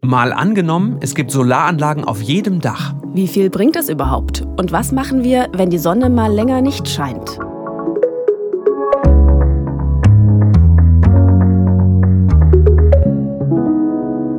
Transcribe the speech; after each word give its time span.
Mal 0.00 0.32
angenommen, 0.32 0.98
es 1.00 1.16
gibt 1.16 1.32
Solaranlagen 1.32 2.04
auf 2.04 2.22
jedem 2.22 2.60
Dach. 2.60 2.94
Wie 3.14 3.26
viel 3.26 3.50
bringt 3.50 3.74
das 3.74 3.88
überhaupt? 3.88 4.42
Und 4.56 4.70
was 4.70 4.92
machen 4.92 5.24
wir, 5.24 5.48
wenn 5.52 5.70
die 5.70 5.78
Sonne 5.78 6.08
mal 6.08 6.32
länger 6.32 6.60
nicht 6.60 6.88
scheint? 6.88 7.38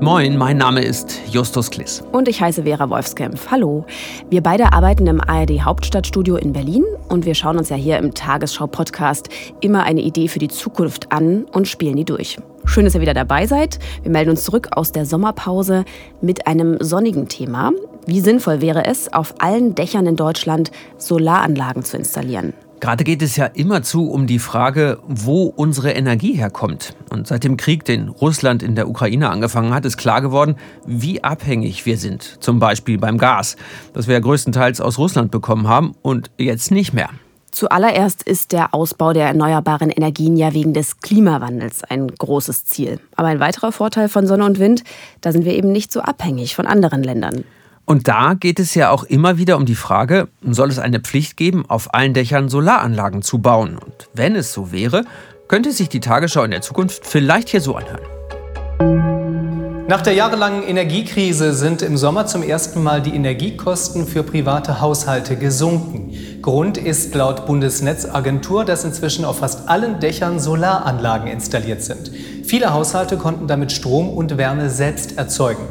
Moin, 0.02 0.38
mein 0.38 0.58
Name 0.58 0.82
ist 0.82 1.20
Justus 1.30 1.70
Kliss. 1.70 2.04
Und 2.14 2.30
ich 2.30 2.42
heiße 2.42 2.64
Vera 2.64 2.90
Wolfskämpf. 2.90 3.52
Hallo. 3.52 3.86
Wir 4.30 4.42
beide 4.42 4.72
arbeiten 4.72 5.08
im 5.08 5.20
ARD 5.20 5.62
Hauptstadtstudio 5.66 6.38
in 6.38 6.54
Berlin 6.54 6.86
und 7.10 7.26
wir 7.26 7.36
schauen 7.36 7.58
uns 7.58 7.68
ja 7.68 7.76
hier 7.76 7.98
im 7.98 8.14
Tagesschau-Podcast 8.14 9.28
immer 9.60 9.84
eine 9.84 10.02
Idee 10.02 10.30
für 10.30 10.40
die 10.40 10.48
Zukunft 10.48 11.12
an 11.12 11.44
und 11.52 11.68
spielen 11.68 11.98
die 11.98 12.06
durch. 12.06 12.38
Schön, 12.70 12.86
dass 12.86 12.94
ihr 12.94 13.02
wieder 13.02 13.16
dabei 13.16 13.48
seid. 13.48 13.80
Wir 14.04 14.12
melden 14.12 14.30
uns 14.30 14.44
zurück 14.44 14.68
aus 14.74 14.92
der 14.92 15.08
Sommerpause 15.08 15.86
mit 16.22 16.46
einem 16.46 16.78
sonnigen 16.80 17.28
Thema. 17.28 17.72
Wie 18.06 18.20
sinnvoll 18.20 18.62
wäre 18.62 18.86
es, 18.86 19.12
auf 19.12 19.34
allen 19.40 19.74
Dächern 19.74 20.06
in 20.06 20.16
Deutschland 20.16 20.70
Solaranlagen 21.00 21.84
zu 21.84 21.98
installieren? 21.98 22.54
Gerade 22.80 23.04
geht 23.04 23.24
es 23.24 23.36
ja 23.38 23.48
immerzu 23.48 24.12
um 24.12 24.28
die 24.28 24.38
Frage, 24.38 25.00
wo 25.08 25.46
unsere 25.46 25.94
Energie 25.94 26.34
herkommt. 26.34 26.96
Und 27.10 27.26
seit 27.26 27.44
dem 27.44 27.58
Krieg, 27.58 27.86
den 27.86 28.08
Russland 28.08 28.62
in 28.62 28.76
der 28.76 28.88
Ukraine 28.88 29.32
angefangen 29.32 29.74
hat, 29.74 29.84
ist 29.84 29.98
klar 29.98 30.22
geworden, 30.22 30.56
wie 30.86 31.24
abhängig 31.24 31.88
wir 31.88 31.98
sind. 31.98 32.38
Zum 32.40 32.60
Beispiel 32.60 33.00
beim 33.00 33.18
Gas, 33.18 33.58
das 33.94 34.06
wir 34.06 34.14
ja 34.14 34.20
größtenteils 34.20 34.80
aus 34.80 35.00
Russland 35.00 35.32
bekommen 35.32 35.68
haben 35.68 35.96
und 36.04 36.30
jetzt 36.38 36.70
nicht 36.70 36.94
mehr. 36.94 37.10
Zuallererst 37.52 38.24
ist 38.24 38.52
der 38.52 38.74
Ausbau 38.74 39.14
der 39.14 39.28
erneuerbaren 39.28 39.90
Energien 39.90 40.38
ja 40.38 40.54
wegen 40.54 40.74
des 40.74 41.00
Klimawandels 41.00 41.84
ein 41.84 42.08
großes 42.08 42.66
Ziel. 42.66 43.00
Aber 43.16 43.28
ein 43.30 43.40
weiterer 43.40 43.72
Vorteil 43.72 44.10
von 44.10 44.28
Sonne 44.28 44.46
und 44.46 44.60
Wind, 44.60 44.84
da 45.22 45.32
sind 45.32 45.46
wir 45.46 45.54
eben 45.54 45.72
nicht 45.72 45.92
so 45.92 46.02
abhängig 46.02 46.56
von 46.56 46.68
anderen 46.68 47.04
Ländern. 47.04 47.44
Und 47.86 48.08
da 48.08 48.36
geht 48.36 48.60
es 48.60 48.76
ja 48.76 48.92
auch 48.92 49.04
immer 49.04 49.40
wieder 49.40 49.58
um 49.58 49.66
die 49.66 49.74
Frage, 49.74 50.28
soll 50.44 50.70
es 50.70 50.78
eine 50.78 51.00
Pflicht 51.00 51.38
geben, 51.38 51.66
auf 51.68 51.94
allen 51.94 52.14
Dächern 52.14 52.48
Solaranlagen 52.48 53.24
zu 53.24 53.40
bauen? 53.40 53.80
Und 53.80 54.10
wenn 54.14 54.36
es 54.36 54.54
so 54.54 54.72
wäre, 54.72 55.06
könnte 55.48 55.72
sich 55.72 55.90
die 55.90 56.00
Tagesschau 56.00 56.44
in 56.44 56.52
der 56.52 56.62
Zukunft 56.62 57.06
vielleicht 57.06 57.50
hier 57.50 57.62
so 57.62 57.76
anhören. 57.76 58.06
Nach 59.90 60.02
der 60.02 60.14
jahrelangen 60.14 60.62
Energiekrise 60.62 61.52
sind 61.52 61.82
im 61.82 61.98
Sommer 61.98 62.28
zum 62.28 62.44
ersten 62.44 62.84
Mal 62.84 63.02
die 63.02 63.16
Energiekosten 63.16 64.06
für 64.06 64.22
private 64.22 64.82
Haushalte 64.82 65.36
gesunken. 65.36 66.14
Grund 66.44 66.78
ist 66.78 67.16
laut 67.16 67.48
Bundesnetzagentur, 67.48 68.66
dass 68.66 68.84
inzwischen 68.84 69.26
auf 69.26 69.40
fast 69.40 69.68
allen 69.68 70.00
Dächern 70.00 70.40
Solaranlagen 70.40 71.28
installiert 71.28 71.82
sind. 71.82 72.12
Viele 72.44 72.72
Haushalte 72.72 73.18
konnten 73.18 73.48
damit 73.48 73.72
Strom 73.72 74.10
und 74.10 74.38
Wärme 74.38 74.70
selbst 74.70 75.18
erzeugen. 75.18 75.64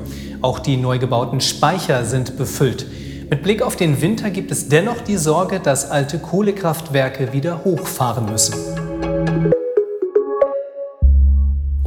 Auch 0.42 0.58
die 0.58 0.78
neu 0.78 0.98
gebauten 0.98 1.40
Speicher 1.40 2.04
sind 2.04 2.36
befüllt. 2.36 2.86
Mit 3.30 3.44
Blick 3.44 3.62
auf 3.62 3.76
den 3.76 4.02
Winter 4.02 4.30
gibt 4.30 4.50
es 4.50 4.68
dennoch 4.68 5.00
die 5.00 5.16
Sorge, 5.16 5.60
dass 5.60 5.92
alte 5.92 6.18
Kohlekraftwerke 6.18 7.32
wieder 7.32 7.62
hochfahren 7.64 8.26
müssen. 8.26 8.77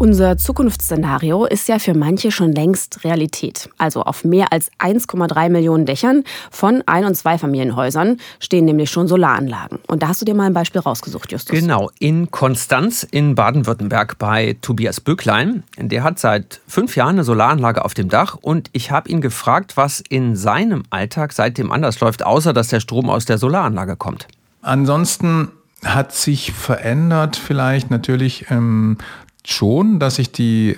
Unser 0.01 0.35
Zukunftsszenario 0.35 1.45
ist 1.45 1.67
ja 1.67 1.77
für 1.77 1.93
manche 1.93 2.31
schon 2.31 2.53
längst 2.53 3.03
Realität. 3.03 3.69
Also 3.77 4.01
auf 4.01 4.23
mehr 4.23 4.51
als 4.51 4.71
1,3 4.79 5.49
Millionen 5.49 5.85
Dächern 5.85 6.23
von 6.49 6.81
Ein- 6.87 7.05
und 7.05 7.13
Zweifamilienhäusern 7.13 8.17
stehen 8.39 8.65
nämlich 8.65 8.89
schon 8.89 9.07
Solaranlagen. 9.07 9.77
Und 9.85 10.01
da 10.01 10.07
hast 10.07 10.19
du 10.19 10.25
dir 10.25 10.33
mal 10.33 10.47
ein 10.47 10.55
Beispiel 10.55 10.81
rausgesucht, 10.81 11.31
Justus. 11.31 11.55
Genau, 11.55 11.91
in 11.99 12.31
Konstanz 12.31 13.03
in 13.03 13.35
Baden-Württemberg 13.35 14.17
bei 14.17 14.57
Tobias 14.63 15.01
Böcklein. 15.01 15.61
Der 15.77 16.01
hat 16.01 16.17
seit 16.17 16.61
fünf 16.67 16.95
Jahren 16.95 17.17
eine 17.17 17.23
Solaranlage 17.23 17.85
auf 17.85 17.93
dem 17.93 18.09
Dach 18.09 18.39
und 18.41 18.71
ich 18.73 18.89
habe 18.89 19.07
ihn 19.07 19.21
gefragt, 19.21 19.77
was 19.77 20.01
in 20.09 20.35
seinem 20.35 20.81
Alltag 20.89 21.31
seitdem 21.31 21.71
anders 21.71 21.99
läuft, 21.99 22.25
außer 22.25 22.53
dass 22.53 22.69
der 22.69 22.79
Strom 22.79 23.07
aus 23.07 23.25
der 23.25 23.37
Solaranlage 23.37 23.97
kommt. 23.97 24.27
Ansonsten 24.63 25.49
hat 25.85 26.11
sich 26.11 26.53
verändert 26.53 27.35
vielleicht 27.35 27.91
natürlich 27.91 28.47
ähm, 28.49 28.97
schon, 29.45 29.99
dass 29.99 30.19
ich 30.19 30.31
die 30.31 30.77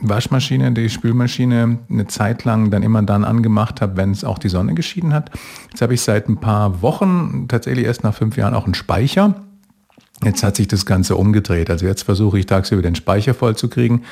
Waschmaschine, 0.00 0.72
die 0.72 0.90
Spülmaschine 0.90 1.78
eine 1.88 2.06
Zeit 2.06 2.44
lang 2.44 2.70
dann 2.70 2.82
immer 2.82 3.02
dann 3.02 3.24
angemacht 3.24 3.80
habe, 3.80 3.96
wenn 3.96 4.10
es 4.10 4.24
auch 4.24 4.38
die 4.38 4.48
Sonne 4.48 4.74
geschieden 4.74 5.14
hat. 5.14 5.30
Jetzt 5.70 5.80
habe 5.82 5.94
ich 5.94 6.02
seit 6.02 6.28
ein 6.28 6.38
paar 6.38 6.82
Wochen, 6.82 7.46
tatsächlich 7.48 7.86
erst 7.86 8.04
nach 8.04 8.14
fünf 8.14 8.36
Jahren, 8.36 8.54
auch 8.54 8.64
einen 8.64 8.74
Speicher. 8.74 9.34
Jetzt 10.22 10.42
hat 10.42 10.56
sich 10.56 10.68
das 10.68 10.86
Ganze 10.86 11.16
umgedreht. 11.16 11.70
Also 11.70 11.86
jetzt 11.86 12.02
versuche 12.02 12.38
ich 12.38 12.46
tagsüber 12.46 12.82
den 12.82 12.94
Speicher 12.94 13.34
voll 13.34 13.56
zu 13.56 13.68
kriegen 13.68 14.02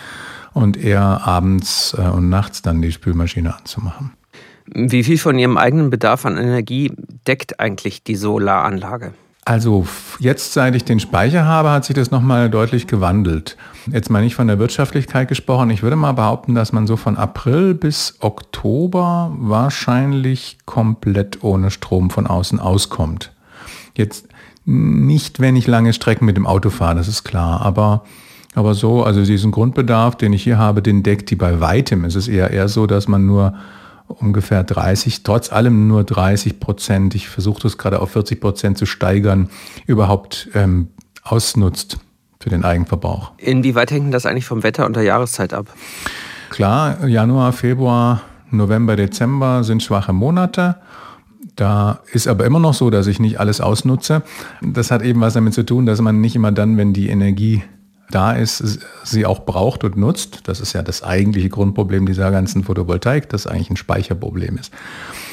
und 0.53 0.77
eher 0.77 1.03
abends 1.03 1.95
äh, 1.97 2.03
und 2.03 2.29
nachts 2.29 2.63
dann 2.63 2.83
die 2.83 2.93
Spülmaschine 2.93 3.55
anzumachen. 3.57 4.13
Wie 4.67 5.05
viel 5.05 5.19
von 5.19 5.39
Ihrem 5.39 5.57
eigenen 5.57 5.91
Bedarf 5.91 6.25
an 6.27 6.37
Energie 6.37 6.93
deckt 7.27 7.61
eigentlich 7.61 8.05
die 8.05 8.17
Solaranlage? 8.17 9.13
Also 9.51 9.85
jetzt, 10.21 10.53
seit 10.53 10.77
ich 10.77 10.85
den 10.85 11.01
Speicher 11.01 11.45
habe, 11.45 11.73
hat 11.73 11.85
sich 11.85 11.97
das 11.97 12.13
nochmal 12.13 12.49
deutlich 12.49 12.87
gewandelt. 12.87 13.57
Jetzt 13.91 14.09
mal 14.09 14.23
nicht 14.23 14.37
von 14.37 14.47
der 14.47 14.61
Wirtschaftlichkeit 14.61 15.27
gesprochen. 15.27 15.71
Ich 15.71 15.83
würde 15.83 15.97
mal 15.97 16.13
behaupten, 16.13 16.55
dass 16.55 16.73
man 16.73 16.87
so 16.87 16.97
von 16.97 17.17
April 17.17 17.75
bis 17.75 18.15
Oktober 18.21 19.35
wahrscheinlich 19.37 20.59
komplett 20.67 21.43
ohne 21.43 21.73
Strom 21.73 22.11
von 22.11 22.29
außen 22.29 22.61
auskommt. 22.61 23.33
Jetzt 23.97 24.29
nicht, 24.67 25.41
wenn 25.41 25.57
ich 25.57 25.67
lange 25.67 25.95
Strecken 25.95 26.27
mit 26.27 26.37
dem 26.37 26.47
Auto 26.47 26.71
fahre, 26.71 26.95
das 26.95 27.09
ist 27.09 27.25
klar. 27.25 27.61
Aber, 27.63 28.05
aber 28.55 28.75
so, 28.75 29.03
also 29.03 29.25
diesen 29.25 29.51
Grundbedarf, 29.51 30.15
den 30.15 30.33
ich 30.33 30.45
hier 30.45 30.59
habe, 30.59 30.81
den 30.81 31.03
deckt 31.03 31.29
die 31.29 31.35
bei 31.35 31.59
weitem. 31.59 32.05
Es 32.05 32.15
ist 32.15 32.29
eher 32.29 32.53
eher 32.53 32.69
so, 32.69 32.87
dass 32.87 33.09
man 33.09 33.27
nur 33.27 33.55
ungefähr 34.11 34.65
30, 34.65 35.23
trotz 35.23 35.53
allem 35.53 35.89
nur 35.89 36.05
30 36.05 36.61
Prozent, 36.61 37.15
ich 37.15 37.29
versuche 37.29 37.63
das 37.63 37.79
gerade 37.79 38.01
auf 38.01 38.11
40 38.11 38.41
Prozent 38.41 38.79
zu 38.79 38.87
steigern, 38.87 39.49
überhaupt 39.87 40.49
ähm, 40.55 40.89
ausnutzt 41.23 41.99
für 42.41 42.51
den 42.51 42.65
Eigenverbrauch. 42.65 43.33
Inwieweit 43.39 43.91
hängt 43.91 44.13
das 44.15 44.27
eigentlich 44.27 44.47
vom 44.47 44.63
Wetter 44.63 44.87
und 44.87 44.97
der 44.97 45.03
Jahreszeit 45.03 45.55
ab? 45.55 45.67
Klar, 46.49 47.07
Januar, 47.07 47.53
Februar, 47.53 48.23
November, 48.51 48.97
Dezember 48.97 49.63
sind 49.63 49.83
schwache 49.83 50.13
Monate. 50.13 50.77
Da 51.57 52.01
ist 52.13 52.27
aber 52.27 52.47
immer 52.47 52.59
noch 52.59 52.75
so, 52.75 52.91
dass 52.91 53.07
ich 53.07 53.21
nicht 53.21 53.39
alles 53.39 53.61
ausnutze. 53.61 54.23
Das 54.63 54.91
hat 54.91 55.03
eben 55.03 55.21
was 55.21 55.35
damit 55.35 55.55
zu 55.55 55.65
tun, 55.65 55.87
dass 55.87 56.01
man 56.01 56.21
nicht 56.21 56.35
immer 56.35 56.53
dann, 56.53 56.77
wenn 56.77 56.93
die 56.93 57.09
Energie 57.09 57.63
da 58.11 58.33
ist, 58.33 58.81
sie 59.05 59.27
auch 59.27 59.45
braucht 59.45 59.85
und 59.85 59.97
nutzt. 59.97 60.41
Das 60.45 60.61
ist 60.61 60.73
ja 60.73 60.83
das 60.83 61.03
eigentliche 61.03 61.49
Grundproblem 61.49 62.07
dieser 62.07 62.31
ganzen 62.31 62.65
Photovoltaik, 62.65 63.29
das 63.29 63.47
eigentlich 63.47 63.71
ein 63.71 63.77
Speicherproblem 63.77 64.59
ist. 64.59 64.73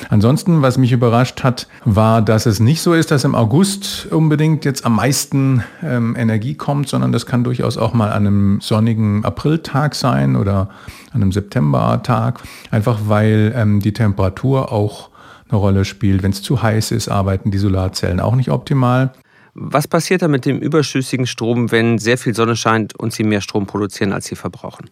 Ansonsten, 0.09 0.61
was 0.61 0.77
mich 0.77 0.91
überrascht 0.91 1.43
hat, 1.43 1.67
war, 1.85 2.21
dass 2.21 2.45
es 2.45 2.59
nicht 2.59 2.81
so 2.81 2.93
ist, 2.93 3.11
dass 3.11 3.23
im 3.23 3.35
August 3.35 4.07
unbedingt 4.11 4.65
jetzt 4.65 4.85
am 4.85 4.95
meisten 4.95 5.63
ähm, 5.83 6.15
Energie 6.15 6.55
kommt, 6.55 6.87
sondern 6.87 7.11
das 7.11 7.25
kann 7.25 7.43
durchaus 7.43 7.77
auch 7.77 7.93
mal 7.93 8.11
an 8.11 8.27
einem 8.27 8.61
sonnigen 8.61 9.25
Apriltag 9.25 9.95
sein 9.95 10.35
oder 10.35 10.69
an 11.11 11.21
einem 11.21 11.31
Septembertag, 11.31 12.41
einfach 12.71 12.99
weil 13.07 13.53
ähm, 13.55 13.79
die 13.79 13.93
Temperatur 13.93 14.71
auch 14.71 15.09
eine 15.49 15.57
Rolle 15.57 15.85
spielt. 15.85 16.23
Wenn 16.23 16.31
es 16.31 16.41
zu 16.41 16.61
heiß 16.61 16.91
ist, 16.91 17.09
arbeiten 17.09 17.51
die 17.51 17.57
Solarzellen 17.57 18.19
auch 18.19 18.35
nicht 18.35 18.51
optimal. 18.51 19.11
Was 19.59 19.87
passiert 19.87 20.21
da 20.21 20.27
mit 20.27 20.45
dem 20.45 20.59
überschüssigen 20.59 21.25
Strom, 21.25 21.71
wenn 21.71 21.97
sehr 21.97 22.19
viel 22.19 22.35
Sonne 22.35 22.55
scheint 22.55 22.95
und 22.95 23.11
Sie 23.11 23.23
mehr 23.23 23.41
Strom 23.41 23.65
produzieren, 23.65 24.13
als 24.13 24.27
Sie 24.27 24.35
verbrauchen? 24.35 24.91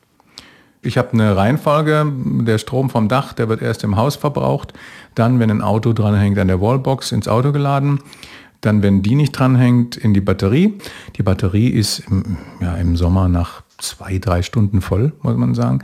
Ich 0.81 0.97
habe 0.97 1.13
eine 1.13 1.37
Reihenfolge. 1.37 2.11
Der 2.15 2.57
Strom 2.57 2.89
vom 2.89 3.07
Dach, 3.07 3.33
der 3.33 3.47
wird 3.47 3.61
erst 3.61 3.83
im 3.83 3.95
Haus 3.95 4.15
verbraucht. 4.15 4.73
Dann, 5.13 5.39
wenn 5.39 5.51
ein 5.51 5.61
Auto 5.61 5.93
dranhängt, 5.93 6.39
an 6.39 6.47
der 6.47 6.61
Wallbox 6.61 7.11
ins 7.11 7.27
Auto 7.27 7.51
geladen. 7.51 7.99
Dann, 8.65 8.81
wenn 8.81 9.01
die 9.01 9.15
nicht 9.15 9.31
dranhängt, 9.31 9.95
in 9.95 10.13
die 10.13 10.21
Batterie. 10.21 10.73
Die 11.17 11.23
Batterie 11.23 11.69
ist 11.69 11.99
im, 12.09 12.37
ja, 12.59 12.75
im 12.75 12.97
Sommer 12.97 13.27
nach 13.29 13.61
zwei, 13.77 14.17
drei 14.17 14.41
Stunden 14.41 14.81
voll, 14.81 15.13
muss 15.21 15.35
man 15.35 15.53
sagen. 15.53 15.79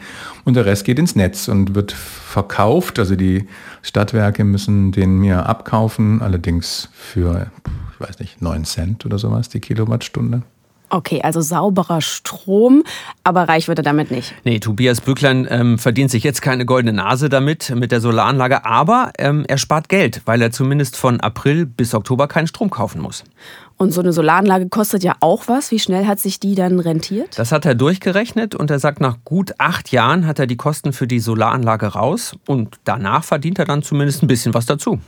Und 0.46 0.56
der 0.56 0.66
Rest 0.66 0.86
geht 0.86 0.97
ins 0.97 1.16
Netz 1.16 1.47
und 1.47 1.75
wird 1.75 1.92
verkauft. 1.92 2.98
Also 2.98 3.16
die 3.16 3.48
Stadtwerke 3.81 4.44
müssen 4.44 4.92
den 4.92 5.19
mir 5.19 5.45
abkaufen, 5.45 6.22
allerdings 6.22 6.89
für 6.94 7.51
weiß 8.01 8.19
nicht, 8.19 8.42
9 8.42 8.66
Cent 8.66 9.06
oder 9.06 9.18
sowas 9.18 9.50
die 9.50 9.60
Kilowattstunde. 9.60 10.44
Okay, 10.93 11.21
also 11.23 11.39
sauberer 11.39 12.01
Strom, 12.01 12.83
aber 13.23 13.47
reich 13.47 13.69
wird 13.69 13.79
er 13.79 13.83
damit 13.83 14.11
nicht. 14.11 14.33
Nee, 14.43 14.59
Tobias 14.59 14.99
Bücklein 14.99 15.47
ähm, 15.49 15.79
verdient 15.79 16.11
sich 16.11 16.21
jetzt 16.25 16.41
keine 16.41 16.65
goldene 16.65 16.91
Nase 16.91 17.29
damit, 17.29 17.73
mit 17.73 17.93
der 17.93 18.01
Solaranlage, 18.01 18.65
aber 18.65 19.13
ähm, 19.17 19.45
er 19.47 19.57
spart 19.57 19.88
Geld, 19.88 20.21
weil 20.25 20.41
er 20.41 20.51
zumindest 20.51 20.97
von 20.97 21.21
April 21.21 21.65
bis 21.65 21.93
Oktober 21.93 22.27
keinen 22.27 22.47
Strom 22.47 22.69
kaufen 22.69 23.01
muss. 23.01 23.23
Und 23.77 23.93
so 23.93 24.01
eine 24.01 24.11
Solaranlage 24.11 24.67
kostet 24.67 25.01
ja 25.01 25.15
auch 25.21 25.47
was. 25.47 25.71
Wie 25.71 25.79
schnell 25.79 26.07
hat 26.07 26.19
sich 26.19 26.41
die 26.41 26.55
dann 26.55 26.81
rentiert? 26.81 27.39
Das 27.39 27.53
hat 27.53 27.65
er 27.65 27.73
durchgerechnet 27.73 28.53
und 28.53 28.69
er 28.69 28.79
sagt, 28.79 28.99
nach 28.99 29.15
gut 29.23 29.53
acht 29.59 29.93
Jahren 29.93 30.27
hat 30.27 30.39
er 30.39 30.45
die 30.45 30.57
Kosten 30.57 30.91
für 30.91 31.07
die 31.07 31.21
Solaranlage 31.21 31.88
raus 31.88 32.35
und 32.45 32.79
danach 32.83 33.23
verdient 33.23 33.59
er 33.59 33.65
dann 33.65 33.81
zumindest 33.81 34.23
ein 34.23 34.27
bisschen 34.27 34.53
was 34.53 34.65
dazu. 34.65 34.99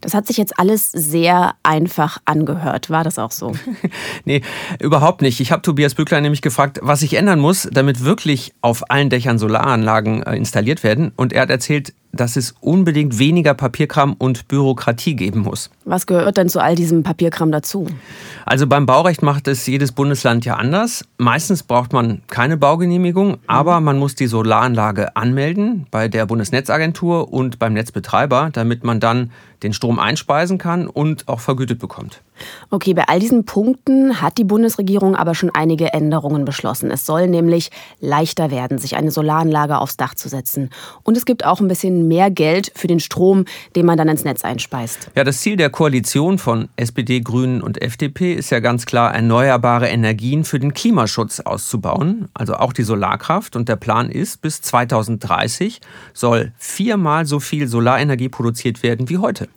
Das 0.00 0.14
hat 0.14 0.26
sich 0.26 0.36
jetzt 0.36 0.58
alles 0.58 0.90
sehr 0.92 1.54
einfach 1.62 2.18
angehört. 2.24 2.90
War 2.90 3.04
das 3.04 3.18
auch 3.18 3.32
so? 3.32 3.52
nee, 4.24 4.42
überhaupt 4.78 5.22
nicht. 5.22 5.40
Ich 5.40 5.52
habe 5.52 5.62
Tobias 5.62 5.94
Bückler 5.94 6.20
nämlich 6.20 6.42
gefragt, 6.42 6.78
was 6.82 7.00
sich 7.00 7.14
ändern 7.14 7.40
muss, 7.40 7.68
damit 7.72 8.04
wirklich 8.04 8.52
auf 8.60 8.90
allen 8.90 9.10
Dächern 9.10 9.38
Solaranlagen 9.38 10.22
äh, 10.22 10.36
installiert 10.36 10.82
werden. 10.82 11.12
Und 11.16 11.32
er 11.32 11.42
hat 11.42 11.50
erzählt, 11.50 11.92
dass 12.12 12.36
es 12.36 12.54
unbedingt 12.60 13.18
weniger 13.18 13.54
Papierkram 13.54 14.14
und 14.14 14.48
Bürokratie 14.48 15.14
geben 15.14 15.40
muss. 15.40 15.70
Was 15.84 16.06
gehört 16.06 16.36
denn 16.36 16.48
zu 16.48 16.60
all 16.60 16.74
diesem 16.74 17.02
Papierkram 17.02 17.52
dazu? 17.52 17.86
Also 18.44 18.66
beim 18.66 18.86
Baurecht 18.86 19.22
macht 19.22 19.46
es 19.48 19.66
jedes 19.66 19.92
Bundesland 19.92 20.44
ja 20.44 20.56
anders. 20.56 21.04
Meistens 21.18 21.62
braucht 21.62 21.92
man 21.92 22.22
keine 22.26 22.56
Baugenehmigung, 22.56 23.38
aber 23.46 23.80
man 23.80 23.98
muss 23.98 24.14
die 24.14 24.26
Solaranlage 24.26 25.16
anmelden 25.16 25.86
bei 25.90 26.08
der 26.08 26.26
Bundesnetzagentur 26.26 27.32
und 27.32 27.58
beim 27.58 27.74
Netzbetreiber, 27.74 28.50
damit 28.52 28.82
man 28.82 28.98
dann 28.98 29.30
den 29.62 29.72
Strom 29.72 29.98
einspeisen 29.98 30.58
kann 30.58 30.86
und 30.86 31.28
auch 31.28 31.40
vergütet 31.40 31.78
bekommt. 31.78 32.22
Okay, 32.70 32.94
bei 32.94 33.04
all 33.08 33.18
diesen 33.18 33.44
Punkten 33.44 34.20
hat 34.20 34.38
die 34.38 34.44
Bundesregierung 34.44 35.16
aber 35.16 35.34
schon 35.34 35.50
einige 35.52 35.92
Änderungen 35.92 36.44
beschlossen. 36.44 36.90
Es 36.90 37.06
soll 37.06 37.26
nämlich 37.26 37.70
leichter 38.00 38.50
werden, 38.50 38.78
sich 38.78 38.96
eine 38.96 39.10
Solaranlage 39.10 39.78
aufs 39.78 39.96
Dach 39.96 40.14
zu 40.14 40.28
setzen. 40.28 40.70
Und 41.02 41.16
es 41.16 41.24
gibt 41.24 41.44
auch 41.44 41.60
ein 41.60 41.68
bisschen 41.68 42.08
mehr 42.08 42.30
Geld 42.30 42.72
für 42.74 42.86
den 42.86 43.00
Strom, 43.00 43.44
den 43.76 43.86
man 43.86 43.98
dann 43.98 44.08
ins 44.08 44.24
Netz 44.24 44.44
einspeist. 44.44 45.10
Ja, 45.16 45.24
das 45.24 45.40
Ziel 45.40 45.56
der 45.56 45.70
Koalition 45.70 46.38
von 46.38 46.68
SPD, 46.76 47.20
Grünen 47.20 47.60
und 47.60 47.82
FDP 47.82 48.34
ist 48.34 48.50
ja 48.50 48.60
ganz 48.60 48.86
klar, 48.86 49.14
erneuerbare 49.14 49.88
Energien 49.88 50.44
für 50.44 50.58
den 50.58 50.74
Klimaschutz 50.74 51.40
auszubauen, 51.40 52.28
also 52.34 52.54
auch 52.54 52.72
die 52.72 52.84
Solarkraft. 52.84 53.56
Und 53.56 53.68
der 53.68 53.76
Plan 53.76 54.10
ist, 54.10 54.40
bis 54.40 54.62
2030 54.62 55.80
soll 56.14 56.52
viermal 56.56 57.26
so 57.26 57.40
viel 57.40 57.68
Solarenergie 57.68 58.28
produziert 58.28 58.82
werden 58.82 59.08
wie 59.08 59.18
heute. 59.18 59.48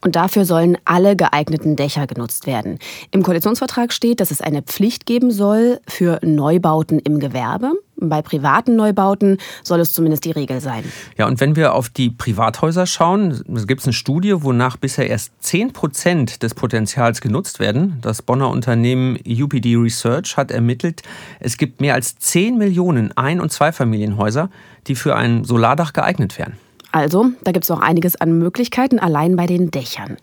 Und 0.00 0.16
dafür 0.16 0.44
sollen 0.44 0.78
alle 0.84 1.16
geeigneten 1.16 1.76
Dächer 1.76 2.06
genutzt 2.06 2.46
werden. 2.46 2.78
Im 3.10 3.22
Koalitionsvertrag 3.22 3.92
steht, 3.92 4.20
dass 4.20 4.30
es 4.30 4.40
eine 4.40 4.62
Pflicht 4.62 5.06
geben 5.06 5.30
soll 5.30 5.80
für 5.86 6.18
Neubauten 6.22 6.98
im 6.98 7.20
Gewerbe. 7.20 7.72
Bei 7.96 8.20
privaten 8.20 8.74
Neubauten 8.74 9.38
soll 9.62 9.80
es 9.80 9.92
zumindest 9.92 10.24
die 10.24 10.32
Regel 10.32 10.60
sein. 10.60 10.84
Ja, 11.16 11.26
und 11.26 11.40
wenn 11.40 11.54
wir 11.54 11.74
auf 11.74 11.88
die 11.88 12.10
Privathäuser 12.10 12.86
schauen, 12.86 13.42
gibt 13.66 13.80
es 13.80 13.86
eine 13.86 13.92
Studie, 13.92 14.42
wonach 14.42 14.76
bisher 14.76 15.08
erst 15.08 15.30
10 15.40 15.72
Prozent 15.72 16.42
des 16.42 16.54
Potenzials 16.54 17.20
genutzt 17.20 17.60
werden. 17.60 17.98
Das 18.00 18.22
Bonner 18.22 18.50
Unternehmen 18.50 19.18
UPD 19.24 19.76
Research 19.76 20.36
hat 20.36 20.50
ermittelt, 20.50 21.02
es 21.38 21.56
gibt 21.56 21.80
mehr 21.80 21.94
als 21.94 22.18
10 22.18 22.58
Millionen 22.58 23.16
Ein- 23.16 23.40
und 23.40 23.52
Zweifamilienhäuser, 23.52 24.50
die 24.88 24.96
für 24.96 25.14
ein 25.14 25.44
Solardach 25.44 25.92
geeignet 25.92 26.38
wären. 26.38 26.54
Also, 26.92 27.30
da 27.42 27.52
gibt 27.52 27.64
es 27.64 27.70
noch 27.70 27.80
einiges 27.80 28.20
an 28.20 28.38
Möglichkeiten 28.38 28.98
allein 28.98 29.34
bei 29.34 29.46
den 29.46 29.70
Dächern. 29.70 30.18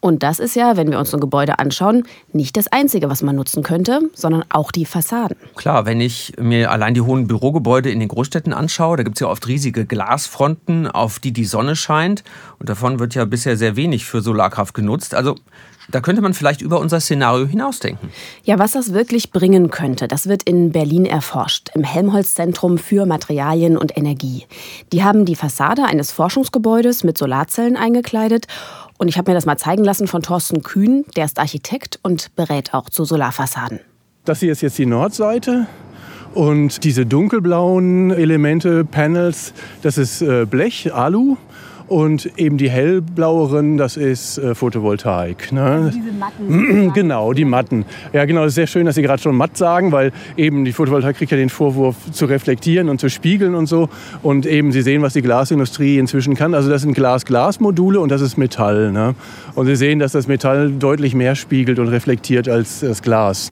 Und 0.00 0.22
das 0.22 0.38
ist 0.38 0.56
ja, 0.56 0.76
wenn 0.76 0.90
wir 0.90 0.98
uns 0.98 1.10
so 1.10 1.18
ein 1.18 1.20
Gebäude 1.20 1.58
anschauen, 1.58 2.04
nicht 2.32 2.56
das 2.56 2.66
Einzige, 2.68 3.10
was 3.10 3.22
man 3.22 3.36
nutzen 3.36 3.62
könnte, 3.62 4.00
sondern 4.14 4.44
auch 4.48 4.72
die 4.72 4.86
Fassaden. 4.86 5.36
Klar, 5.54 5.84
wenn 5.84 6.00
ich 6.00 6.32
mir 6.40 6.70
allein 6.70 6.94
die 6.94 7.02
hohen 7.02 7.26
Bürogebäude 7.26 7.90
in 7.90 8.00
den 8.00 8.08
Großstädten 8.08 8.54
anschaue, 8.54 8.96
da 8.96 9.02
gibt 9.02 9.16
es 9.16 9.20
ja 9.20 9.28
oft 9.28 9.46
riesige 9.46 9.84
Glasfronten, 9.84 10.86
auf 10.86 11.18
die 11.18 11.32
die 11.32 11.44
Sonne 11.44 11.76
scheint. 11.76 12.24
Und 12.58 12.70
davon 12.70 12.98
wird 12.98 13.14
ja 13.14 13.26
bisher 13.26 13.58
sehr 13.58 13.76
wenig 13.76 14.06
für 14.06 14.22
Solarkraft 14.22 14.72
genutzt. 14.72 15.14
Also 15.14 15.36
da 15.90 16.00
könnte 16.00 16.22
man 16.22 16.34
vielleicht 16.34 16.62
über 16.62 16.80
unser 16.80 17.00
Szenario 17.00 17.46
hinausdenken. 17.46 18.08
Ja, 18.44 18.58
was 18.58 18.72
das 18.72 18.92
wirklich 18.92 19.30
bringen 19.30 19.70
könnte, 19.70 20.08
das 20.08 20.28
wird 20.28 20.42
in 20.42 20.72
Berlin 20.72 21.06
erforscht, 21.06 21.70
im 21.74 21.84
Helmholtz-Zentrum 21.84 22.78
für 22.78 23.06
Materialien 23.06 23.76
und 23.76 23.96
Energie. 23.96 24.46
Die 24.92 25.04
haben 25.04 25.24
die 25.24 25.36
Fassade 25.36 25.84
eines 25.84 26.12
Forschungsgebäudes 26.12 27.04
mit 27.04 27.18
Solarzellen 27.18 27.76
eingekleidet. 27.76 28.46
Und 28.98 29.08
ich 29.08 29.18
habe 29.18 29.30
mir 29.30 29.34
das 29.34 29.46
mal 29.46 29.58
zeigen 29.58 29.84
lassen 29.84 30.06
von 30.06 30.22
Thorsten 30.22 30.62
Kühn, 30.62 31.04
der 31.16 31.24
ist 31.24 31.38
Architekt 31.38 31.98
und 32.02 32.34
berät 32.36 32.74
auch 32.74 32.88
zu 32.88 33.04
Solarfassaden. 33.04 33.80
Das 34.24 34.40
hier 34.40 34.52
ist 34.52 34.62
jetzt 34.62 34.78
die 34.78 34.86
Nordseite. 34.86 35.66
Und 36.34 36.82
diese 36.82 37.06
dunkelblauen 37.06 38.10
Elemente, 38.10 38.84
Panels, 38.84 39.52
das 39.82 39.98
ist 39.98 40.20
äh, 40.20 40.46
Blech, 40.46 40.92
Alu. 40.92 41.36
Und 41.86 42.30
eben 42.38 42.56
die 42.56 42.70
hellblaueren, 42.70 43.76
das 43.76 43.96
ist 43.96 44.38
äh, 44.38 44.54
Photovoltaik. 44.54 45.52
Ne? 45.52 45.62
Also 45.62 45.90
diese 45.90 46.12
Matten. 46.12 46.92
genau, 46.94 47.32
die 47.32 47.44
Matten. 47.44 47.84
Ja, 48.12 48.24
genau, 48.24 48.44
es 48.44 48.48
ist 48.48 48.54
sehr 48.54 48.66
schön, 48.66 48.86
dass 48.86 48.94
Sie 48.94 49.02
gerade 49.02 49.20
schon 49.20 49.36
matt 49.36 49.56
sagen, 49.56 49.92
weil 49.92 50.12
eben 50.36 50.64
die 50.64 50.72
Photovoltaik 50.72 51.16
kriegt 51.16 51.30
ja 51.30 51.36
den 51.36 51.50
Vorwurf 51.50 51.96
zu 52.12 52.24
reflektieren 52.24 52.88
und 52.88 53.00
zu 53.00 53.10
spiegeln 53.10 53.54
und 53.54 53.66
so. 53.66 53.90
Und 54.22 54.46
eben 54.46 54.72
Sie 54.72 54.82
sehen, 54.82 55.02
was 55.02 55.12
die 55.12 55.22
Glasindustrie 55.22 55.98
inzwischen 55.98 56.34
kann. 56.34 56.54
Also 56.54 56.70
das 56.70 56.82
sind 56.82 56.94
Glas-Glas-Module 56.94 58.00
und 58.00 58.10
das 58.10 58.22
ist 58.22 58.38
Metall. 58.38 58.90
Ne? 58.90 59.14
Und 59.54 59.66
Sie 59.66 59.76
sehen, 59.76 59.98
dass 59.98 60.12
das 60.12 60.26
Metall 60.26 60.70
deutlich 60.70 61.14
mehr 61.14 61.34
spiegelt 61.34 61.78
und 61.78 61.88
reflektiert 61.88 62.48
als 62.48 62.80
das 62.80 63.02
Glas. 63.02 63.50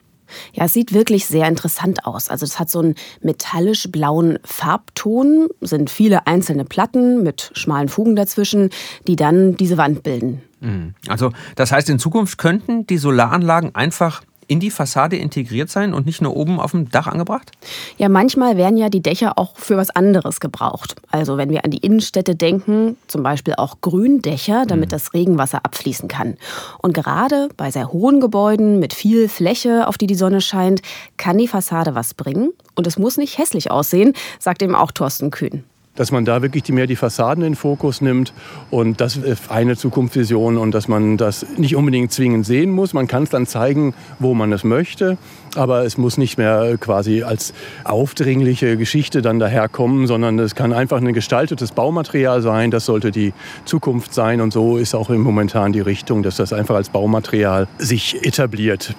Ja, 0.52 0.64
es 0.64 0.73
sieht 0.73 0.93
wirklich 0.93 1.26
sehr 1.26 1.49
interessant 1.49 2.05
aus. 2.05 2.29
Also 2.29 2.44
es 2.44 2.58
hat 2.58 2.70
so 2.70 2.81
einen 2.81 2.94
metallisch-blauen 3.20 4.38
Farbton, 4.44 5.49
sind 5.61 5.90
viele 5.90 6.26
einzelne 6.26 6.64
Platten 6.64 7.23
mit 7.23 7.50
schmalen 7.55 7.88
Fugen 7.88 8.17
dazwischen, 8.17 8.70
die 9.06 9.17
dann 9.17 9.56
diese 9.56 9.76
Wand 9.76 10.02
bilden. 10.02 10.43
Mhm. 10.61 10.94
Also 11.08 11.31
das 11.56 11.73
heißt, 11.73 11.88
in 11.90 11.99
Zukunft 11.99 12.38
könnten 12.38 12.87
die 12.87 12.99
Solaranlagen 12.99 13.75
einfach 13.75 14.23
in 14.52 14.60
die 14.60 14.70
Fassade 14.70 15.16
integriert 15.16 15.70
sein 15.70 15.94
und 15.94 16.04
nicht 16.04 16.20
nur 16.20 16.37
oben 16.37 16.60
auf 16.60 16.72
dem 16.72 16.90
Dach 16.90 17.06
angebracht? 17.06 17.52
Ja, 17.96 18.10
manchmal 18.10 18.58
werden 18.58 18.76
ja 18.76 18.90
die 18.90 19.00
Dächer 19.00 19.38
auch 19.38 19.56
für 19.56 19.78
was 19.78 19.88
anderes 19.88 20.40
gebraucht. 20.40 20.96
Also 21.10 21.38
wenn 21.38 21.49
wir 21.49 21.64
an 21.64 21.70
die 21.70 21.78
Innenstädte 21.78 22.34
denken, 22.34 22.99
zum 23.06 23.22
Beispiel 23.22 23.54
auch 23.56 23.81
Gründächer, 23.81 24.66
damit 24.66 24.90
mhm. 24.90 24.90
das 24.90 25.14
Regenwasser 25.14 25.64
abfließen 25.64 26.06
kann. 26.06 26.37
Und 26.82 26.93
gerade 26.93 27.49
bei 27.56 27.70
sehr 27.70 27.93
hohen 27.93 28.20
Gebäuden 28.20 28.78
mit 28.78 28.93
viel 28.93 29.31
Fläche, 29.31 29.88
auf 29.88 29.96
die 29.96 30.06
die 30.06 30.14
Sonne 30.14 30.43
scheint, 30.43 30.82
kann 31.16 31.38
die 31.38 31.49
Fassade 31.49 31.94
was 31.94 32.12
bringen. 32.12 32.52
Und 32.75 32.87
es 32.87 32.99
muss 32.99 33.16
nicht 33.16 33.38
hässlich 33.38 33.70
aussehen, 33.70 34.12
sagt 34.38 34.62
eben 34.62 34.75
auch 34.75 34.90
Thorsten 34.90 35.31
Kühn 35.31 35.64
dass 35.94 36.11
man 36.11 36.25
da 36.25 36.41
wirklich 36.41 36.69
mehr 36.71 36.87
die 36.87 36.97
Fassaden 36.97 37.44
in 37.44 37.53
den 37.53 37.56
Fokus 37.56 38.00
nimmt. 38.00 38.33
Und 38.71 39.00
das 39.00 39.17
ist 39.17 39.50
eine 39.50 39.77
Zukunftsvision 39.77 40.56
und 40.56 40.73
dass 40.73 40.89
man 40.89 41.19
das 41.19 41.47
nicht 41.59 41.77
unbedingt 41.77 42.12
zwingend 42.12 42.47
sehen 42.47 42.71
muss. 42.71 42.94
Man 42.94 43.06
kann 43.06 43.25
es 43.25 43.31
dann 43.31 43.47
zeigen, 43.47 43.94
wo 44.19 44.33
man 44.35 44.53
es 44.53 44.65
möchte. 44.65 45.19
Aber 45.55 45.85
es 45.85 45.99
muss 45.99 46.17
nicht 46.17 46.39
mehr 46.39 46.79
quasi 46.79 47.23
als 47.23 47.53
aufdringliche 47.85 48.79
Geschichte 48.79 49.21
dann 49.21 49.39
daherkommen, 49.39 50.06
sondern 50.06 50.39
es 50.39 50.55
kann 50.55 50.73
einfach 50.73 50.97
ein 50.97 51.12
gestaltetes 51.12 51.73
Baumaterial 51.73 52.41
sein. 52.41 52.71
Das 52.71 52.87
sollte 52.87 53.11
die 53.11 53.35
Zukunft 53.67 54.15
sein. 54.15 54.41
Und 54.41 54.53
so 54.53 54.79
ist 54.79 54.95
auch 54.95 55.11
momentan 55.11 55.73
die 55.75 55.81
Richtung, 55.81 56.23
dass 56.23 56.37
das 56.37 56.55
einfach 56.55 56.77
als 56.77 56.88
Baumaterial 56.88 57.69
sich 57.77 58.25
etabliert. 58.25 58.95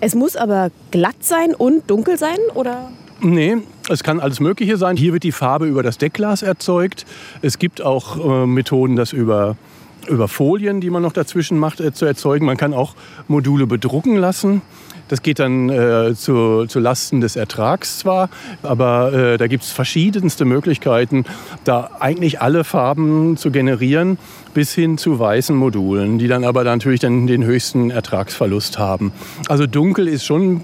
Es 0.00 0.14
muss 0.14 0.36
aber 0.36 0.70
glatt 0.90 1.16
sein 1.20 1.54
und 1.54 1.88
dunkel 1.90 2.18
sein, 2.18 2.36
oder? 2.54 2.90
Nee, 3.20 3.58
es 3.88 4.02
kann 4.02 4.20
alles 4.20 4.40
Mögliche 4.40 4.76
sein. 4.76 4.96
Hier 4.96 5.12
wird 5.12 5.22
die 5.22 5.32
Farbe 5.32 5.66
über 5.66 5.82
das 5.82 5.98
Deckglas 5.98 6.42
erzeugt. 6.42 7.04
Es 7.42 7.58
gibt 7.58 7.82
auch 7.82 8.42
äh, 8.42 8.46
Methoden, 8.46 8.96
das 8.96 9.12
über, 9.12 9.56
über 10.08 10.28
Folien, 10.28 10.80
die 10.80 10.90
man 10.90 11.02
noch 11.02 11.12
dazwischen 11.12 11.58
macht, 11.58 11.80
äh, 11.80 11.92
zu 11.92 12.04
erzeugen. 12.04 12.46
Man 12.46 12.56
kann 12.56 12.74
auch 12.74 12.94
Module 13.28 13.66
bedrucken 13.66 14.16
lassen. 14.16 14.62
Das 15.08 15.22
geht 15.22 15.38
dann 15.38 15.68
äh, 15.68 16.14
zu, 16.14 16.64
zu 16.66 16.80
Lasten 16.80 17.20
des 17.20 17.36
Ertrags 17.36 17.98
zwar, 17.98 18.30
aber 18.62 19.12
äh, 19.12 19.36
da 19.36 19.48
gibt 19.48 19.64
es 19.64 19.70
verschiedenste 19.70 20.46
Möglichkeiten, 20.46 21.24
da 21.64 21.90
eigentlich 22.00 22.40
alle 22.40 22.64
Farben 22.64 23.36
zu 23.36 23.50
generieren, 23.50 24.18
bis 24.54 24.72
hin 24.72 24.96
zu 24.96 25.18
weißen 25.18 25.54
Modulen, 25.54 26.18
die 26.18 26.26
dann 26.26 26.44
aber 26.44 26.64
natürlich 26.64 27.00
dann 27.00 27.26
den 27.26 27.44
höchsten 27.44 27.90
Ertragsverlust 27.90 28.78
haben. 28.78 29.12
Also 29.48 29.66
dunkel 29.66 30.08
ist 30.08 30.24
schon 30.24 30.62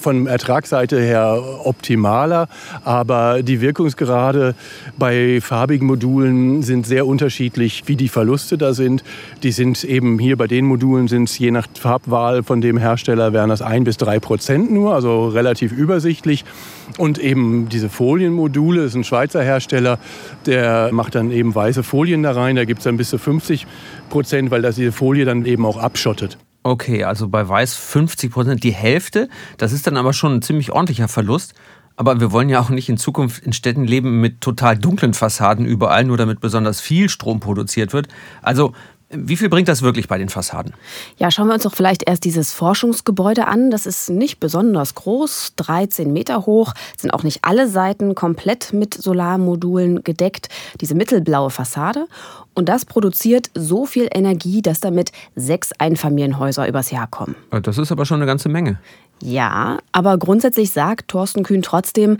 von 0.00 0.26
Ertragsseite 0.26 1.00
her 1.00 1.40
optimaler, 1.64 2.48
aber 2.84 3.42
die 3.42 3.60
Wirkungsgrade 3.60 4.54
bei 4.98 5.40
farbigen 5.40 5.86
Modulen 5.86 6.62
sind 6.62 6.86
sehr 6.86 7.06
unterschiedlich, 7.06 7.84
wie 7.86 7.96
die 7.96 8.08
Verluste 8.08 8.58
da 8.58 8.72
sind. 8.72 9.04
Die 9.42 9.52
sind 9.52 9.84
eben 9.84 10.18
hier 10.18 10.36
bei 10.36 10.46
den 10.46 10.64
Modulen 10.66 11.08
sind 11.08 11.28
es 11.28 11.38
je 11.38 11.50
nach 11.50 11.66
Farbwahl 11.74 12.42
von 12.42 12.60
dem 12.60 12.76
Hersteller 12.76 13.32
wären 13.32 13.50
das 13.50 13.62
ein 13.62 13.84
bis 13.84 13.96
drei 13.96 14.18
Prozent 14.18 14.70
nur, 14.72 14.94
also 14.94 15.28
relativ 15.28 15.72
übersichtlich. 15.72 16.44
Und 16.98 17.18
eben 17.18 17.68
diese 17.68 17.88
Folienmodule, 17.88 18.82
das 18.82 18.90
ist 18.90 18.96
ein 18.96 19.04
Schweizer 19.04 19.42
Hersteller, 19.42 19.98
der 20.46 20.90
macht 20.92 21.14
dann 21.14 21.30
eben 21.30 21.54
weiße 21.54 21.82
Folien 21.82 22.22
da 22.22 22.32
rein. 22.32 22.56
Da 22.56 22.64
gibt 22.64 22.80
es 22.80 22.84
dann 22.84 22.96
bis 22.96 23.10
zu 23.10 23.18
50 23.18 23.66
Prozent, 24.08 24.50
weil 24.50 24.62
das 24.62 24.74
diese 24.74 24.92
Folie 24.92 25.24
dann 25.24 25.44
eben 25.44 25.64
auch 25.64 25.76
abschottet. 25.76 26.38
Okay, 26.62 27.04
also 27.04 27.28
bei 27.28 27.48
Weiß 27.48 27.74
50 27.74 28.30
Prozent, 28.30 28.64
die 28.64 28.72
Hälfte. 28.72 29.28
Das 29.56 29.72
ist 29.72 29.86
dann 29.86 29.96
aber 29.96 30.12
schon 30.12 30.36
ein 30.36 30.42
ziemlich 30.42 30.72
ordentlicher 30.72 31.08
Verlust. 31.08 31.54
Aber 31.96 32.20
wir 32.20 32.32
wollen 32.32 32.48
ja 32.48 32.60
auch 32.60 32.70
nicht 32.70 32.88
in 32.88 32.96
Zukunft 32.96 33.42
in 33.44 33.52
Städten 33.52 33.84
leben 33.84 34.20
mit 34.20 34.40
total 34.40 34.76
dunklen 34.76 35.12
Fassaden 35.12 35.66
überall, 35.66 36.04
nur 36.04 36.16
damit 36.16 36.40
besonders 36.40 36.80
viel 36.80 37.08
Strom 37.08 37.40
produziert 37.40 37.92
wird. 37.92 38.08
Also 38.42 38.72
Wie 39.12 39.36
viel 39.36 39.48
bringt 39.48 39.66
das 39.66 39.82
wirklich 39.82 40.06
bei 40.06 40.18
den 40.18 40.28
Fassaden? 40.28 40.72
Ja, 41.16 41.32
schauen 41.32 41.48
wir 41.48 41.54
uns 41.54 41.64
doch 41.64 41.74
vielleicht 41.74 42.08
erst 42.08 42.24
dieses 42.24 42.52
Forschungsgebäude 42.52 43.48
an. 43.48 43.72
Das 43.72 43.84
ist 43.84 44.08
nicht 44.08 44.38
besonders 44.38 44.94
groß, 44.94 45.54
13 45.56 46.12
Meter 46.12 46.46
hoch, 46.46 46.74
sind 46.96 47.10
auch 47.10 47.24
nicht 47.24 47.40
alle 47.42 47.68
Seiten 47.68 48.14
komplett 48.14 48.72
mit 48.72 48.94
Solarmodulen 48.94 50.04
gedeckt. 50.04 50.48
Diese 50.80 50.94
mittelblaue 50.94 51.50
Fassade. 51.50 52.06
Und 52.54 52.68
das 52.68 52.84
produziert 52.84 53.50
so 53.54 53.84
viel 53.84 54.08
Energie, 54.12 54.62
dass 54.62 54.78
damit 54.78 55.10
sechs 55.34 55.72
Einfamilienhäuser 55.78 56.68
übers 56.68 56.92
Jahr 56.92 57.08
kommen. 57.08 57.34
Das 57.62 57.78
ist 57.78 57.90
aber 57.90 58.06
schon 58.06 58.18
eine 58.18 58.26
ganze 58.26 58.48
Menge. 58.48 58.78
Ja, 59.22 59.78
aber 59.92 60.18
grundsätzlich 60.18 60.70
sagt 60.70 61.08
Thorsten 61.08 61.42
Kühn 61.42 61.62
trotzdem, 61.62 62.16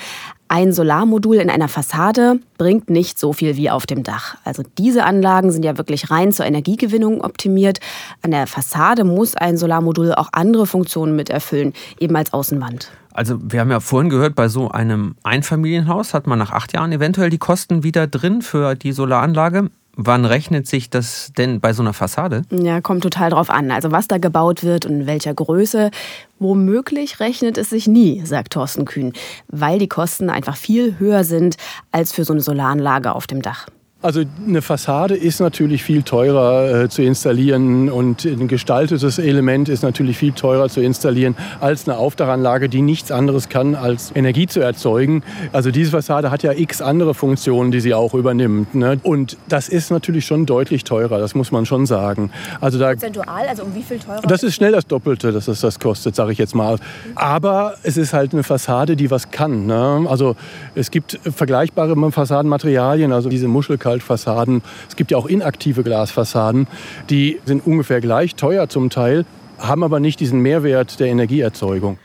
ein 0.50 0.72
Solarmodul 0.72 1.36
in 1.36 1.48
einer 1.48 1.68
Fassade 1.68 2.40
bringt 2.58 2.90
nicht 2.90 3.20
so 3.20 3.32
viel 3.32 3.56
wie 3.56 3.70
auf 3.70 3.86
dem 3.86 4.02
Dach. 4.02 4.36
Also 4.44 4.64
diese 4.78 5.04
Anlagen 5.04 5.52
sind 5.52 5.64
ja 5.64 5.78
wirklich 5.78 6.10
rein 6.10 6.32
zur 6.32 6.44
Energiegewinnung 6.44 7.20
optimiert. 7.20 7.78
An 8.22 8.32
der 8.32 8.48
Fassade 8.48 9.04
muss 9.04 9.36
ein 9.36 9.56
Solarmodul 9.56 10.12
auch 10.12 10.28
andere 10.32 10.66
Funktionen 10.66 11.14
mit 11.14 11.30
erfüllen, 11.30 11.72
eben 12.00 12.16
als 12.16 12.32
Außenwand. 12.32 12.90
Also 13.12 13.38
wir 13.40 13.60
haben 13.60 13.70
ja 13.70 13.78
vorhin 13.78 14.10
gehört, 14.10 14.34
bei 14.34 14.48
so 14.48 14.68
einem 14.68 15.14
Einfamilienhaus 15.22 16.14
hat 16.14 16.26
man 16.26 16.40
nach 16.40 16.50
acht 16.50 16.72
Jahren 16.72 16.90
eventuell 16.90 17.30
die 17.30 17.38
Kosten 17.38 17.84
wieder 17.84 18.08
drin 18.08 18.42
für 18.42 18.74
die 18.74 18.90
Solaranlage. 18.90 19.70
Wann 20.02 20.24
rechnet 20.24 20.66
sich 20.66 20.88
das 20.88 21.30
denn 21.36 21.60
bei 21.60 21.74
so 21.74 21.82
einer 21.82 21.92
Fassade? 21.92 22.42
Ja, 22.50 22.80
kommt 22.80 23.02
total 23.02 23.28
drauf 23.28 23.50
an. 23.50 23.70
Also 23.70 23.92
was 23.92 24.08
da 24.08 24.16
gebaut 24.16 24.64
wird 24.64 24.86
und 24.86 25.00
in 25.00 25.06
welcher 25.06 25.34
Größe. 25.34 25.90
Womöglich 26.38 27.20
rechnet 27.20 27.58
es 27.58 27.68
sich 27.68 27.86
nie, 27.86 28.24
sagt 28.24 28.54
Thorsten 28.54 28.86
Kühn, 28.86 29.12
weil 29.48 29.78
die 29.78 29.88
Kosten 29.88 30.30
einfach 30.30 30.56
viel 30.56 30.98
höher 30.98 31.22
sind 31.22 31.56
als 31.92 32.12
für 32.12 32.24
so 32.24 32.32
eine 32.32 32.40
Solaranlage 32.40 33.14
auf 33.14 33.26
dem 33.26 33.42
Dach. 33.42 33.66
Also 34.02 34.22
eine 34.48 34.62
Fassade 34.62 35.14
ist 35.14 35.40
natürlich 35.40 35.82
viel 35.82 36.02
teurer 36.02 36.84
äh, 36.84 36.88
zu 36.88 37.02
installieren 37.02 37.90
und 37.90 38.24
ein 38.24 38.48
gestaltetes 38.48 39.18
Element 39.18 39.68
ist 39.68 39.82
natürlich 39.82 40.16
viel 40.16 40.32
teurer 40.32 40.70
zu 40.70 40.80
installieren 40.80 41.36
als 41.60 41.86
eine 41.86 41.98
Aufdachanlage, 41.98 42.70
die 42.70 42.80
nichts 42.80 43.12
anderes 43.12 43.50
kann, 43.50 43.74
als 43.74 44.10
Energie 44.14 44.46
zu 44.46 44.60
erzeugen. 44.60 45.22
Also 45.52 45.70
diese 45.70 45.90
Fassade 45.90 46.30
hat 46.30 46.42
ja 46.42 46.52
x 46.52 46.80
andere 46.80 47.12
Funktionen, 47.12 47.72
die 47.72 47.80
sie 47.80 47.92
auch 47.92 48.14
übernimmt. 48.14 48.74
Ne? 48.74 48.98
Und 49.02 49.36
das 49.50 49.68
ist 49.68 49.90
natürlich 49.90 50.24
schon 50.24 50.46
deutlich 50.46 50.84
teurer, 50.84 51.18
das 51.18 51.34
muss 51.34 51.52
man 51.52 51.66
schon 51.66 51.84
sagen. 51.84 52.30
Also 52.62 52.78
da, 52.78 52.92
Prozentual, 52.92 53.48
also 53.48 53.64
um 53.64 53.74
wie 53.74 53.82
viel 53.82 53.98
teurer? 53.98 54.22
Das 54.22 54.42
ist 54.42 54.54
schnell 54.54 54.72
das 54.72 54.86
Doppelte, 54.86 55.30
dass 55.30 55.46
es 55.46 55.60
das 55.60 55.78
kostet, 55.78 56.16
sage 56.16 56.32
ich 56.32 56.38
jetzt 56.38 56.54
mal. 56.54 56.78
Aber 57.16 57.74
es 57.82 57.98
ist 57.98 58.14
halt 58.14 58.32
eine 58.32 58.44
Fassade, 58.44 58.96
die 58.96 59.10
was 59.10 59.30
kann. 59.30 59.66
Ne? 59.66 60.06
Also 60.08 60.36
es 60.74 60.90
gibt 60.90 61.20
vergleichbare 61.22 62.10
Fassadenmaterialien, 62.10 63.12
also 63.12 63.28
diese 63.28 63.46
Muschelkalk 63.46 63.89
Kaltfassaden. 63.90 64.62
Es 64.88 64.94
gibt 64.94 65.10
ja 65.10 65.16
auch 65.18 65.26
inaktive 65.26 65.82
Glasfassaden, 65.82 66.68
die 67.10 67.40
sind 67.44 67.66
ungefähr 67.66 68.00
gleich 68.00 68.36
teuer 68.36 68.68
zum 68.68 68.88
Teil, 68.88 69.24
haben 69.58 69.82
aber 69.82 69.98
nicht 69.98 70.20
diesen 70.20 70.40
Mehrwert 70.40 71.00
der 71.00 71.08
Energieerzeugung. 71.08 71.98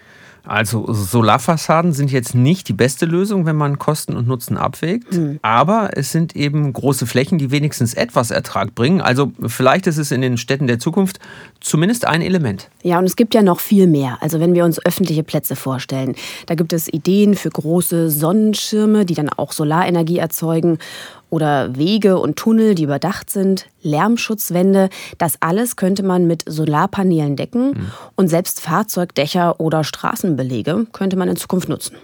Also 0.48 0.92
Solarfassaden 0.92 1.92
sind 1.92 2.12
jetzt 2.12 2.36
nicht 2.36 2.68
die 2.68 2.74
beste 2.74 3.06
Lösung, 3.06 3.46
wenn 3.46 3.56
man 3.56 3.80
Kosten 3.80 4.15
und 4.15 4.27
Nutzen 4.27 4.58
abwägt. 4.58 5.13
Mhm. 5.13 5.39
Aber 5.42 5.89
es 5.94 6.12
sind 6.12 6.36
eben 6.36 6.72
große 6.72 7.08
Flächen, 7.08 7.38
die 7.38 7.51
wenigstens 7.51 7.94
etwas 7.94 8.32
Ertrag 8.32 8.75
bringen. 8.75 9.01
Also 9.01 9.32
vielleicht 9.46 9.88
ist 9.88 9.98
es 9.98 10.12
in 10.12 10.22
den 10.22 10.38
Städten 10.38 10.68
der 10.68 10.80
Zukunft 10.80 11.20
zumindest 11.62 12.06
ein 12.06 12.22
Element. 12.22 12.70
Ja, 12.84 13.00
und 13.00 13.06
es 13.06 13.15
gibt 13.15 13.34
ja 13.34 13.42
noch 13.42 13.60
viel 13.60 13.88
mehr. 13.88 14.18
Also 14.22 14.39
wenn 14.39 14.54
wir 14.54 14.65
uns 14.65 14.84
öffentliche 14.86 15.24
Plätze 15.24 15.56
vorstellen, 15.56 16.15
da 16.46 16.56
gibt 16.56 16.74
es 16.74 16.92
Ideen 16.92 17.36
für 17.36 17.50
große 17.50 18.10
Sonnenschirme, 18.12 19.06
die 19.06 19.15
dann 19.15 19.30
auch 19.30 19.51
Solarenergie 19.51 20.20
erzeugen 20.20 20.77
oder 21.36 21.75
Wege 21.75 22.18
und 22.18 22.38
Tunnel, 22.38 22.75
die 22.75 22.84
überdacht 22.84 23.30
sind, 23.30 23.68
Lärmschutzwände. 23.82 24.88
Das 25.18 25.36
alles 25.42 25.75
könnte 25.75 26.01
man 26.01 26.27
mit 26.27 26.46
Solarpanelen 26.48 27.36
decken 27.36 27.72
mhm. 27.72 27.92
und 28.15 28.30
selbst 28.30 28.62
Fahrzeugdächer 28.62 29.60
oder 29.60 29.84
Straßenbelege 29.84 30.88
könnte 30.94 31.18
man 31.18 31.27
in 31.27 31.36
Zukunft 31.36 31.68
nutzen. 31.68 31.98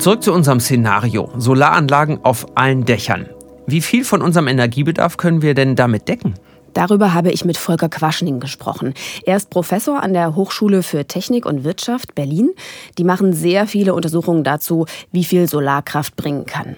Zurück 0.00 0.24
zu 0.24 0.32
unserem 0.32 0.58
Szenario. 0.58 1.30
Solaranlagen 1.38 2.24
auf 2.24 2.56
allen 2.56 2.84
Dächern. 2.84 3.28
Wie 3.68 3.82
viel 3.82 4.04
von 4.04 4.20
unserem 4.20 4.48
Energiebedarf 4.48 5.16
können 5.16 5.42
wir 5.42 5.54
denn 5.54 5.76
damit 5.76 6.08
decken? 6.08 6.34
Darüber 6.74 7.14
habe 7.14 7.30
ich 7.30 7.44
mit 7.44 7.56
Volker 7.56 7.88
Quaschning 7.88 8.40
gesprochen. 8.40 8.94
Er 9.24 9.36
ist 9.36 9.48
Professor 9.48 10.02
an 10.02 10.12
der 10.12 10.34
Hochschule 10.34 10.82
für 10.82 11.06
Technik 11.06 11.46
und 11.46 11.64
Wirtschaft 11.64 12.14
Berlin. 12.14 12.50
Die 12.98 13.04
machen 13.04 13.32
sehr 13.32 13.66
viele 13.66 13.94
Untersuchungen 13.94 14.44
dazu, 14.44 14.86
wie 15.12 15.24
viel 15.24 15.48
Solarkraft 15.48 16.16
bringen 16.16 16.44
kann. 16.46 16.76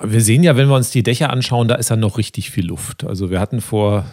Wir 0.00 0.20
sehen 0.20 0.44
ja, 0.44 0.56
wenn 0.56 0.68
wir 0.68 0.76
uns 0.76 0.90
die 0.90 1.02
Dächer 1.02 1.30
anschauen, 1.30 1.66
da 1.66 1.74
ist 1.74 1.90
ja 1.90 1.96
noch 1.96 2.18
richtig 2.18 2.50
viel 2.50 2.66
Luft. 2.66 3.04
Also 3.04 3.30
wir 3.30 3.40
hatten 3.40 3.60
vor 3.60 4.04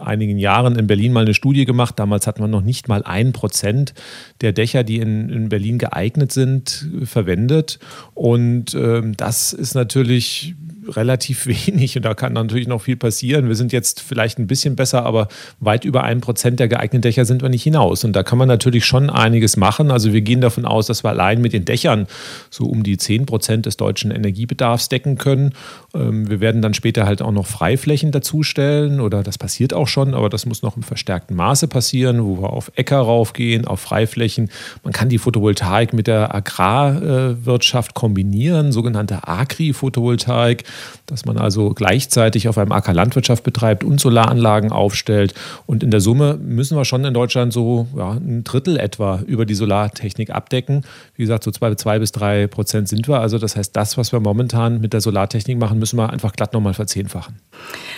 einigen 0.00 0.38
Jahren 0.38 0.78
in 0.78 0.86
Berlin 0.86 1.12
mal 1.12 1.24
eine 1.24 1.34
Studie 1.34 1.64
gemacht. 1.64 1.98
Damals 1.98 2.26
hatten 2.26 2.40
wir 2.42 2.48
noch 2.48 2.62
nicht 2.62 2.88
mal 2.88 3.02
ein 3.02 3.32
Prozent 3.32 3.94
der 4.40 4.52
Dächer, 4.52 4.84
die 4.84 4.98
in, 4.98 5.28
in 5.28 5.48
Berlin 5.48 5.78
geeignet 5.78 6.32
sind, 6.32 6.88
verwendet. 7.04 7.78
Und 8.14 8.74
ähm, 8.74 9.16
das 9.16 9.52
ist 9.52 9.74
natürlich 9.74 10.54
relativ 10.88 11.46
wenig 11.66 11.96
und 11.96 12.04
da 12.04 12.14
kann 12.14 12.32
natürlich 12.32 12.68
noch 12.68 12.82
viel 12.82 12.96
passieren. 12.96 13.48
Wir 13.48 13.54
sind 13.54 13.72
jetzt 13.72 14.00
vielleicht 14.00 14.38
ein 14.38 14.46
bisschen 14.46 14.76
besser, 14.76 15.04
aber 15.04 15.28
weit 15.60 15.84
über 15.84 16.04
ein 16.04 16.20
Prozent 16.20 16.60
der 16.60 16.68
geeigneten 16.68 17.02
Dächer 17.02 17.24
sind 17.24 17.42
wir 17.42 17.48
nicht 17.48 17.62
hinaus. 17.62 18.04
Und 18.04 18.14
da 18.14 18.22
kann 18.22 18.38
man 18.38 18.48
natürlich 18.48 18.84
schon 18.84 19.10
einiges 19.10 19.56
machen. 19.56 19.90
Also 19.90 20.12
wir 20.12 20.20
gehen 20.20 20.40
davon 20.40 20.64
aus, 20.64 20.86
dass 20.86 21.04
wir 21.04 21.10
allein 21.10 21.40
mit 21.40 21.52
den 21.52 21.64
Dächern 21.64 22.06
so 22.50 22.66
um 22.66 22.82
die 22.82 22.96
zehn 22.96 23.26
Prozent 23.26 23.66
des 23.66 23.76
deutschen 23.76 24.10
Energiebedarfs 24.10 24.88
decken 24.88 25.18
können. 25.18 25.54
Ähm, 25.94 26.28
wir 26.28 26.40
werden 26.40 26.62
dann 26.62 26.74
später 26.74 27.06
halt 27.06 27.22
auch 27.22 27.32
noch 27.32 27.46
Freiflächen 27.46 28.10
dazustellen 28.10 29.00
oder 29.00 29.22
das 29.22 29.38
passiert 29.38 29.74
auch 29.74 29.81
schon, 29.88 30.14
aber 30.14 30.28
das 30.28 30.46
muss 30.46 30.62
noch 30.62 30.76
im 30.76 30.82
verstärkten 30.82 31.36
Maße 31.36 31.68
passieren, 31.68 32.24
wo 32.24 32.42
wir 32.42 32.50
auf 32.50 32.72
Äcker 32.76 32.98
raufgehen, 32.98 33.66
auf 33.66 33.80
Freiflächen. 33.80 34.50
Man 34.84 34.92
kann 34.92 35.08
die 35.08 35.18
Photovoltaik 35.18 35.92
mit 35.92 36.06
der 36.06 36.34
Agrarwirtschaft 36.34 37.94
kombinieren, 37.94 38.72
sogenannte 38.72 39.26
Agri-Photovoltaik 39.26 40.64
dass 41.12 41.26
man 41.26 41.36
also 41.36 41.70
gleichzeitig 41.74 42.48
auf 42.48 42.56
einem 42.56 42.72
Acker 42.72 42.94
Landwirtschaft 42.94 43.44
betreibt 43.44 43.84
und 43.84 44.00
Solaranlagen 44.00 44.72
aufstellt. 44.72 45.34
Und 45.66 45.82
in 45.82 45.90
der 45.90 46.00
Summe 46.00 46.38
müssen 46.42 46.76
wir 46.76 46.86
schon 46.86 47.04
in 47.04 47.12
Deutschland 47.12 47.52
so 47.52 47.86
ja, 47.94 48.12
ein 48.12 48.44
Drittel 48.44 48.78
etwa 48.78 49.20
über 49.26 49.44
die 49.44 49.54
Solartechnik 49.54 50.30
abdecken. 50.30 50.86
Wie 51.14 51.22
gesagt, 51.22 51.44
so 51.44 51.50
zwei, 51.50 51.74
zwei 51.74 51.98
bis 51.98 52.12
drei 52.12 52.46
Prozent 52.46 52.88
sind 52.88 53.08
wir. 53.08 53.20
Also 53.20 53.36
das 53.36 53.56
heißt, 53.56 53.76
das, 53.76 53.98
was 53.98 54.12
wir 54.12 54.20
momentan 54.20 54.80
mit 54.80 54.94
der 54.94 55.02
Solartechnik 55.02 55.58
machen, 55.58 55.78
müssen 55.78 55.98
wir 55.98 56.08
einfach 56.08 56.32
glatt 56.32 56.54
nochmal 56.54 56.72
verzehnfachen. 56.72 57.36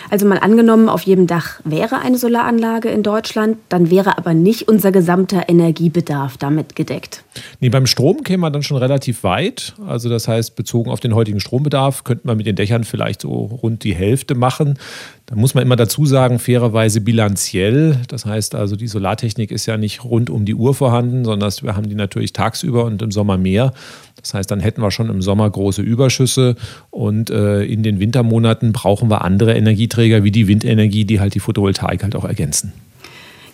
Also 0.09 0.25
mal 0.25 0.39
angenommen, 0.39 0.89
auf 0.89 1.03
jedem 1.03 1.25
Dach 1.25 1.61
wäre 1.63 1.74
eine 1.83 2.17
Solaranlage 2.17 2.89
in 2.89 3.03
Deutschland, 3.03 3.57
dann 3.69 3.89
wäre 3.89 4.17
aber 4.17 4.33
nicht 4.33 4.67
unser 4.67 4.91
gesamter 4.91 5.47
Energiebedarf 5.47 6.37
damit 6.37 6.75
gedeckt. 6.75 7.23
Nee, 7.59 7.69
beim 7.69 7.85
Strom 7.85 8.23
käme 8.23 8.41
man 8.41 8.53
dann 8.53 8.63
schon 8.63 8.77
relativ 8.77 9.23
weit. 9.23 9.75
Also 9.85 10.09
das 10.09 10.27
heißt, 10.27 10.55
bezogen 10.55 10.91
auf 10.91 10.99
den 10.99 11.15
heutigen 11.15 11.39
Strombedarf 11.39 12.03
könnte 12.03 12.27
man 12.27 12.37
mit 12.37 12.45
den 12.45 12.55
Dächern 12.55 12.83
vielleicht 12.83 13.21
so 13.21 13.31
rund 13.31 13.83
die 13.83 13.95
Hälfte 13.95 14.35
machen. 14.35 14.77
Da 15.25 15.35
muss 15.35 15.55
man 15.55 15.63
immer 15.63 15.75
dazu 15.75 16.05
sagen, 16.05 16.37
fairerweise 16.37 17.01
bilanziell. 17.01 17.99
Das 18.07 18.25
heißt 18.25 18.53
also, 18.55 18.75
die 18.75 18.87
Solartechnik 18.87 19.51
ist 19.51 19.65
ja 19.65 19.75
nicht 19.77 20.03
rund 20.03 20.29
um 20.29 20.45
die 20.45 20.55
Uhr 20.55 20.75
vorhanden, 20.75 21.25
sondern 21.25 21.51
wir 21.61 21.75
haben 21.75 21.89
die 21.89 21.95
natürlich 21.95 22.31
tagsüber 22.33 22.85
und 22.85 23.01
im 23.01 23.11
Sommer 23.11 23.37
mehr. 23.37 23.73
Das 24.21 24.33
heißt, 24.33 24.49
dann 24.49 24.59
hätten 24.59 24.81
wir 24.81 24.91
schon 24.91 25.09
im 25.09 25.21
Sommer 25.21 25.49
große 25.49 25.81
Überschüsse 25.81 26.55
und 26.89 27.29
äh, 27.29 27.63
in 27.63 27.83
den 27.83 27.99
Wintermonaten 27.99 28.73
brauchen 28.73 29.09
wir 29.09 29.23
andere 29.23 29.53
Energieträger 29.53 30.23
wie 30.23 30.31
die 30.31 30.47
Windenergie, 30.47 31.05
die 31.05 31.19
halt 31.19 31.35
die 31.35 31.39
Photovoltaik 31.39 32.03
halt 32.03 32.15
auch 32.15 32.25
ergänzen. 32.25 32.73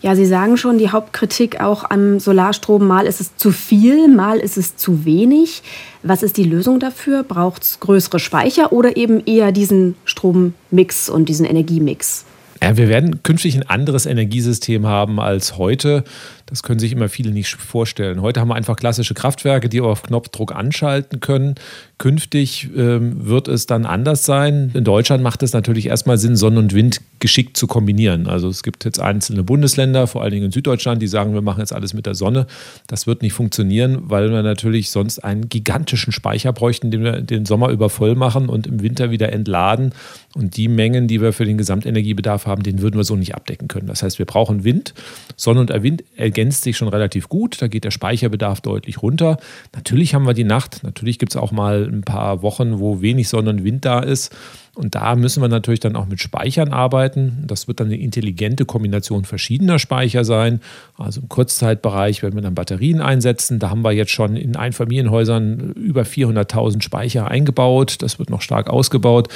Ja, 0.02 0.16
Sie 0.16 0.26
sagen 0.26 0.58
schon, 0.58 0.80
die 0.80 0.90
Hauptkritik 0.90 1.62
auch 1.62 1.90
am 1.92 2.20
Solarstrom, 2.20 2.88
mal 2.88 3.06
ist 3.06 3.22
es 3.22 3.38
zu 3.38 3.52
viel, 3.52 4.08
mal 4.08 4.40
ist 4.40 4.58
es 4.58 4.76
zu 4.76 5.06
wenig. 5.06 5.62
Was 6.02 6.24
ist 6.24 6.38
die 6.38 6.44
Lösung 6.44 6.80
dafür? 6.80 7.22
Braucht 7.22 7.62
es 7.62 7.80
größere 7.80 8.20
Speicher 8.20 8.74
oder 8.74 8.98
eben 8.98 9.24
eher 9.26 9.52
diesen 9.52 9.96
Strommix 10.06 11.08
und 11.08 11.30
diesen 11.30 11.46
Energiemix? 11.46 12.26
Ja, 12.64 12.78
wir 12.78 12.90
werden 12.90 13.22
künftig 13.22 13.56
ein 13.56 13.64
anderes 13.64 14.08
Energiesystem 14.08 14.88
haben 14.88 15.20
als 15.20 15.58
heute. 15.58 16.04
Das 16.52 16.64
können 16.64 16.80
sich 16.80 16.92
immer 16.92 17.08
viele 17.08 17.32
nicht 17.32 17.56
vorstellen. 17.56 18.22
Heute 18.22 18.42
haben 18.42 18.50
wir 18.50 18.56
einfach 18.56 18.76
klassische 18.76 19.14
Kraftwerke, 19.14 19.70
die 19.70 19.80
auf 19.80 20.04
Knopfdruck 20.04 20.54
anschalten 20.54 21.22
können. 21.22 21.56
Künftig 21.98 22.68
ähm, 22.76 23.26
wird 23.26 23.48
es 23.48 23.68
dann 23.68 23.86
anders 23.86 24.26
sein. 24.26 24.70
In 24.74 24.84
Deutschland 24.84 25.24
macht 25.24 25.44
es 25.44 25.54
natürlich 25.54 25.86
erstmal 25.86 26.18
Sinn, 26.18 26.36
Sonne 26.36 26.60
und 26.60 26.76
Wind 26.76 27.00
geschickt 27.20 27.56
zu 27.56 27.68
kombinieren. 27.68 28.28
Also 28.28 28.50
es 28.50 28.64
gibt 28.64 28.84
jetzt 28.84 29.00
einzelne 29.00 29.44
Bundesländer, 29.44 30.08
vor 30.08 30.24
allen 30.24 30.32
Dingen 30.32 30.46
in 30.48 30.52
Süddeutschland, 30.52 31.02
die 31.02 31.08
sagen, 31.08 31.34
wir 31.34 31.42
machen 31.42 31.60
jetzt 31.62 31.72
alles 31.72 31.94
mit 31.94 32.06
der 32.06 32.16
Sonne. 32.16 32.48
Das 32.88 33.08
wird 33.08 33.22
nicht 33.22 33.34
funktionieren, 33.34 34.10
weil 34.10 34.30
wir 34.30 34.44
natürlich 34.44 34.92
sonst 34.92 35.20
einen 35.20 35.48
gigantischen 35.48 36.12
Speicher 36.12 36.52
bräuchten, 36.52 36.92
den 36.92 37.04
wir 37.04 37.22
den 37.22 37.46
Sommer 37.46 37.70
über 37.70 37.90
voll 37.90 38.16
machen 38.16 38.50
und 38.50 38.68
im 38.68 38.82
Winter 38.82 39.10
wieder 39.10 39.32
entladen. 39.32 39.94
Und 40.36 40.58
die 40.58 40.68
Mengen, 40.68 41.08
die 41.08 41.22
wir 41.22 41.32
für 41.32 41.46
den 41.46 41.58
Gesamtenergiebedarf 41.58 42.46
haben, 42.46 42.64
den 42.64 42.82
würden 42.82 42.98
wir 42.98 43.04
so 43.04 43.16
nicht 43.16 43.36
abdecken 43.36 43.70
können. 43.70 43.88
Das 43.88 44.04
heißt, 44.04 44.20
wir 44.20 44.26
brauchen 44.26 44.66
Wind. 44.66 44.94
Sonne 45.38 45.62
und 45.62 45.70
Wind 45.84 46.04
ergänzen 46.16 46.41
ergänzt 46.42 46.64
sich 46.64 46.76
schon 46.76 46.88
relativ 46.88 47.30
gut. 47.30 47.62
Da 47.62 47.68
geht 47.68 47.84
der 47.84 47.92
Speicherbedarf 47.92 48.62
deutlich 48.62 49.04
runter. 49.04 49.38
Natürlich 49.76 50.16
haben 50.16 50.26
wir 50.26 50.34
die 50.34 50.44
Nacht. 50.44 50.82
Natürlich 50.82 51.20
gibt 51.20 51.34
es 51.34 51.38
auch 51.38 51.52
mal 51.52 51.88
ein 51.88 52.02
paar 52.02 52.42
Wochen, 52.42 52.80
wo 52.80 53.00
wenig 53.00 53.30
Sonne 53.30 53.52
und 53.52 53.64
Wind 53.64 53.86
da 53.86 54.00
ist. 54.00 54.36
Und 54.74 54.96
da 54.96 55.18
müssen 55.18 55.42
wir 55.42 55.50
natürlich 55.50 55.82
dann 55.82 55.98
auch 55.98 56.08
mit 56.08 56.22
Speichern 56.22 56.70
arbeiten. 56.70 57.44
Das 57.46 57.68
wird 57.68 57.82
dann 57.82 57.88
eine 57.88 57.98
intelligente 57.98 58.64
Kombination 58.64 59.26
verschiedener 59.26 59.80
Speicher 59.80 60.24
sein. 60.24 60.62
Also 60.98 61.20
im 61.20 61.28
Kurzzeitbereich 61.28 62.24
werden 62.24 62.36
wir 62.36 62.42
dann 62.42 62.56
Batterien 62.56 63.02
einsetzen. 63.02 63.60
Da 63.60 63.70
haben 63.70 63.82
wir 63.82 63.92
jetzt 63.92 64.12
schon 64.12 64.38
in 64.38 64.56
Einfamilienhäusern 64.56 65.74
über 65.74 66.04
400.000 66.04 66.82
Speicher 66.82 67.28
eingebaut. 67.28 67.98
Das 68.02 68.18
wird 68.18 68.30
noch 68.30 68.42
stark 68.42 68.70
ausgebaut. 68.70 69.28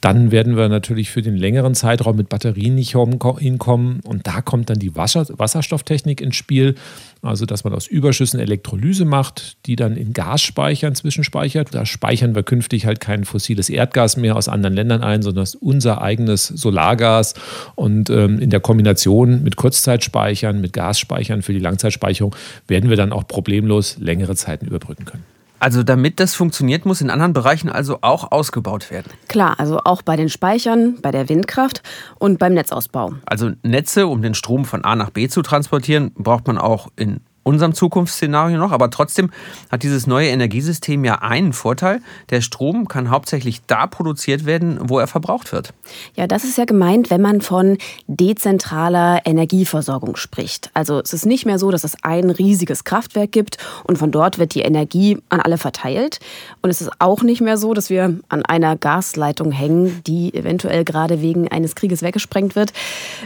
Dann 0.00 0.30
werden 0.30 0.56
wir 0.56 0.70
natürlich 0.70 1.10
für 1.10 1.20
den 1.20 1.36
längeren 1.36 1.74
Zeitraum 1.74 2.16
mit 2.16 2.30
Batterien 2.30 2.74
nicht 2.74 2.96
hinkommen. 3.38 4.00
Und 4.04 4.26
da 4.26 4.40
kommt 4.40 4.70
dann 4.70 4.78
die 4.78 4.96
Wasserstofftechnik 4.96 6.22
ins 6.22 6.36
Spiel. 6.36 6.76
Also, 7.20 7.46
dass 7.46 7.64
man 7.64 7.74
aus 7.74 7.86
Überschüssen 7.86 8.38
Elektrolyse 8.38 9.04
macht, 9.04 9.56
die 9.66 9.74
dann 9.74 9.96
in 9.96 10.12
Gasspeichern 10.12 10.94
zwischenspeichert. 10.94 11.74
Da 11.74 11.84
speichern 11.84 12.34
wir 12.34 12.44
künftig 12.44 12.86
halt 12.86 13.00
kein 13.00 13.24
fossiles 13.24 13.70
Erdgas 13.70 14.16
mehr 14.16 14.36
aus 14.36 14.48
anderen 14.48 14.74
Ländern 14.74 15.02
ein, 15.02 15.22
sondern 15.22 15.46
unser 15.60 16.00
eigenes 16.00 16.46
Solargas. 16.46 17.34
Und 17.74 18.08
ähm, 18.10 18.38
in 18.38 18.50
der 18.50 18.60
Kombination 18.60 19.42
mit 19.42 19.56
Kurzzeitspeichern, 19.56 20.60
mit 20.60 20.72
Gasspeichern 20.72 21.42
für 21.42 21.52
die 21.52 21.58
Langzeitspeicherung 21.58 22.34
werden 22.68 22.88
wir 22.88 22.96
dann 22.96 23.12
auch 23.12 23.26
problemlos 23.26 23.96
längere 23.98 24.36
Zeiten 24.36 24.66
überbrücken 24.66 25.04
können. 25.04 25.37
Also 25.60 25.82
damit 25.82 26.20
das 26.20 26.34
funktioniert, 26.34 26.86
muss 26.86 27.00
in 27.00 27.10
anderen 27.10 27.32
Bereichen 27.32 27.68
also 27.68 27.98
auch 28.00 28.30
ausgebaut 28.30 28.90
werden. 28.90 29.12
Klar, 29.28 29.58
also 29.58 29.80
auch 29.84 30.02
bei 30.02 30.16
den 30.16 30.28
Speichern, 30.28 30.98
bei 31.02 31.10
der 31.10 31.28
Windkraft 31.28 31.82
und 32.18 32.38
beim 32.38 32.54
Netzausbau. 32.54 33.14
Also 33.26 33.50
Netze, 33.62 34.06
um 34.06 34.22
den 34.22 34.34
Strom 34.34 34.64
von 34.64 34.84
A 34.84 34.94
nach 34.94 35.10
B 35.10 35.28
zu 35.28 35.42
transportieren, 35.42 36.12
braucht 36.14 36.46
man 36.46 36.58
auch 36.58 36.88
in 36.96 37.20
unserem 37.48 37.74
Zukunftsszenario 37.74 38.58
noch. 38.58 38.72
Aber 38.72 38.90
trotzdem 38.90 39.30
hat 39.70 39.82
dieses 39.82 40.06
neue 40.06 40.28
Energiesystem 40.28 41.04
ja 41.04 41.16
einen 41.16 41.52
Vorteil. 41.52 42.00
Der 42.30 42.40
Strom 42.40 42.86
kann 42.86 43.10
hauptsächlich 43.10 43.62
da 43.66 43.86
produziert 43.86 44.44
werden, 44.44 44.78
wo 44.82 44.98
er 44.98 45.06
verbraucht 45.06 45.52
wird. 45.52 45.72
Ja, 46.14 46.26
das 46.26 46.44
ist 46.44 46.58
ja 46.58 46.66
gemeint, 46.66 47.10
wenn 47.10 47.22
man 47.22 47.40
von 47.40 47.78
dezentraler 48.06 49.22
Energieversorgung 49.24 50.16
spricht. 50.16 50.70
Also 50.74 51.00
es 51.00 51.12
ist 51.12 51.26
nicht 51.26 51.46
mehr 51.46 51.58
so, 51.58 51.70
dass 51.70 51.84
es 51.84 51.96
ein 52.02 52.30
riesiges 52.30 52.84
Kraftwerk 52.84 53.32
gibt 53.32 53.56
und 53.84 53.98
von 53.98 54.12
dort 54.12 54.38
wird 54.38 54.54
die 54.54 54.60
Energie 54.60 55.18
an 55.30 55.40
alle 55.40 55.58
verteilt. 55.58 56.20
Und 56.62 56.70
es 56.70 56.80
ist 56.80 56.90
auch 56.98 57.22
nicht 57.22 57.40
mehr 57.40 57.56
so, 57.56 57.72
dass 57.74 57.90
wir 57.90 58.18
an 58.28 58.44
einer 58.44 58.76
Gasleitung 58.76 59.50
hängen, 59.52 60.02
die 60.06 60.34
eventuell 60.34 60.84
gerade 60.84 61.22
wegen 61.22 61.48
eines 61.48 61.74
Krieges 61.74 62.02
weggesprengt 62.02 62.54
wird. 62.54 62.72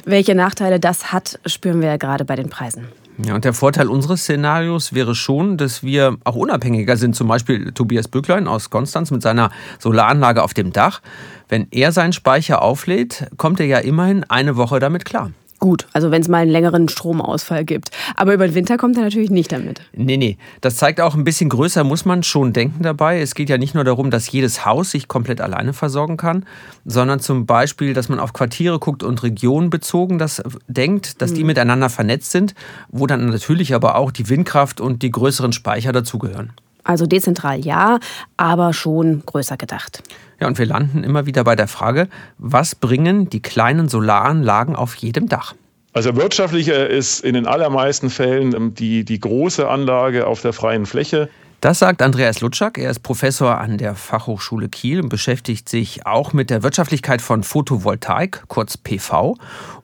Welche 0.04 0.34
Nachteile 0.34 0.78
das 0.78 1.12
hat, 1.12 1.40
spüren 1.46 1.80
wir 1.80 1.88
ja 1.88 1.96
gerade 1.96 2.24
bei 2.24 2.36
den 2.36 2.48
Preisen. 2.48 2.86
Ja, 3.18 3.34
und 3.34 3.44
der 3.44 3.52
Vorteil 3.52 3.88
unseres 3.88 4.22
Szenarios 4.22 4.94
wäre 4.94 5.14
schon, 5.14 5.58
dass 5.58 5.82
wir 5.82 6.16
auch 6.24 6.34
unabhängiger 6.34 6.96
sind. 6.96 7.14
Zum 7.14 7.28
Beispiel 7.28 7.72
Tobias 7.72 8.08
Bücklein 8.08 8.48
aus 8.48 8.70
Konstanz 8.70 9.10
mit 9.10 9.22
seiner 9.22 9.50
Solaranlage 9.78 10.42
auf 10.42 10.54
dem 10.54 10.72
Dach. 10.72 11.02
Wenn 11.48 11.66
er 11.70 11.92
seinen 11.92 12.14
Speicher 12.14 12.62
auflädt, 12.62 13.26
kommt 13.36 13.60
er 13.60 13.66
ja 13.66 13.78
immerhin 13.78 14.24
eine 14.24 14.56
Woche 14.56 14.78
damit 14.78 15.04
klar. 15.04 15.30
Gut, 15.62 15.86
also 15.92 16.10
wenn 16.10 16.20
es 16.20 16.26
mal 16.26 16.38
einen 16.38 16.50
längeren 16.50 16.88
Stromausfall 16.88 17.64
gibt. 17.64 17.92
Aber 18.16 18.34
über 18.34 18.48
den 18.48 18.56
Winter 18.56 18.76
kommt 18.78 18.96
er 18.96 19.04
natürlich 19.04 19.30
nicht 19.30 19.52
damit. 19.52 19.80
Nee, 19.92 20.16
nee. 20.16 20.36
Das 20.60 20.74
zeigt 20.74 21.00
auch, 21.00 21.14
ein 21.14 21.22
bisschen 21.22 21.50
größer 21.50 21.84
muss 21.84 22.04
man 22.04 22.24
schon 22.24 22.52
denken 22.52 22.82
dabei. 22.82 23.20
Es 23.20 23.36
geht 23.36 23.48
ja 23.48 23.58
nicht 23.58 23.72
nur 23.72 23.84
darum, 23.84 24.10
dass 24.10 24.32
jedes 24.32 24.66
Haus 24.66 24.90
sich 24.90 25.06
komplett 25.06 25.40
alleine 25.40 25.72
versorgen 25.72 26.16
kann, 26.16 26.46
sondern 26.84 27.20
zum 27.20 27.46
Beispiel, 27.46 27.94
dass 27.94 28.08
man 28.08 28.18
auf 28.18 28.32
Quartiere 28.32 28.80
guckt 28.80 29.04
und 29.04 29.22
Regionen 29.22 29.70
bezogen 29.70 30.18
das 30.18 30.42
denkt, 30.66 31.22
dass 31.22 31.30
mhm. 31.30 31.36
die 31.36 31.44
miteinander 31.44 31.90
vernetzt 31.90 32.32
sind, 32.32 32.56
wo 32.88 33.06
dann 33.06 33.26
natürlich 33.26 33.72
aber 33.72 33.94
auch 33.94 34.10
die 34.10 34.28
Windkraft 34.28 34.80
und 34.80 35.02
die 35.02 35.12
größeren 35.12 35.52
Speicher 35.52 35.92
dazugehören. 35.92 36.54
Also 36.84 37.06
dezentral 37.06 37.64
ja, 37.64 37.98
aber 38.36 38.72
schon 38.72 39.22
größer 39.24 39.56
gedacht. 39.56 40.02
Ja, 40.40 40.48
und 40.48 40.58
wir 40.58 40.66
landen 40.66 41.04
immer 41.04 41.26
wieder 41.26 41.44
bei 41.44 41.54
der 41.54 41.68
Frage, 41.68 42.08
was 42.38 42.74
bringen 42.74 43.30
die 43.30 43.40
kleinen 43.40 43.88
Solaranlagen 43.88 44.74
auf 44.74 44.94
jedem 44.96 45.28
Dach? 45.28 45.54
Also 45.92 46.16
wirtschaftlicher 46.16 46.88
ist 46.88 47.20
in 47.20 47.34
den 47.34 47.46
allermeisten 47.46 48.10
Fällen 48.10 48.54
ähm, 48.54 48.74
die, 48.74 49.04
die 49.04 49.20
große 49.20 49.68
Anlage 49.68 50.26
auf 50.26 50.40
der 50.40 50.52
freien 50.52 50.86
Fläche. 50.86 51.28
Das 51.60 51.78
sagt 51.78 52.02
Andreas 52.02 52.40
Lutschak. 52.40 52.76
Er 52.76 52.90
ist 52.90 53.04
Professor 53.04 53.60
an 53.60 53.78
der 53.78 53.94
Fachhochschule 53.94 54.68
Kiel 54.68 55.00
und 55.00 55.10
beschäftigt 55.10 55.68
sich 55.68 56.06
auch 56.06 56.32
mit 56.32 56.50
der 56.50 56.64
Wirtschaftlichkeit 56.64 57.22
von 57.22 57.44
Photovoltaik, 57.44 58.42
kurz 58.48 58.76
PV. 58.76 59.36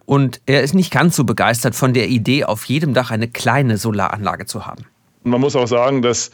Und 0.05 0.41
er 0.47 0.63
ist 0.63 0.75
nicht 0.75 0.91
ganz 0.91 1.15
so 1.15 1.23
begeistert 1.23 1.77
von 1.77 1.95
der 1.95 2.09
Idee, 2.09 2.45
auf 2.45 2.65
jedem 2.65 2.95
Dach 2.95 3.13
eine 3.13 3.29
kleine 3.29 3.77
Solaranlage 3.77 4.47
zu 4.47 4.67
haben. 4.67 4.87
Man 5.29 5.41
muss 5.41 5.57
auch 5.57 5.67
sagen, 5.67 6.03
dass 6.03 6.31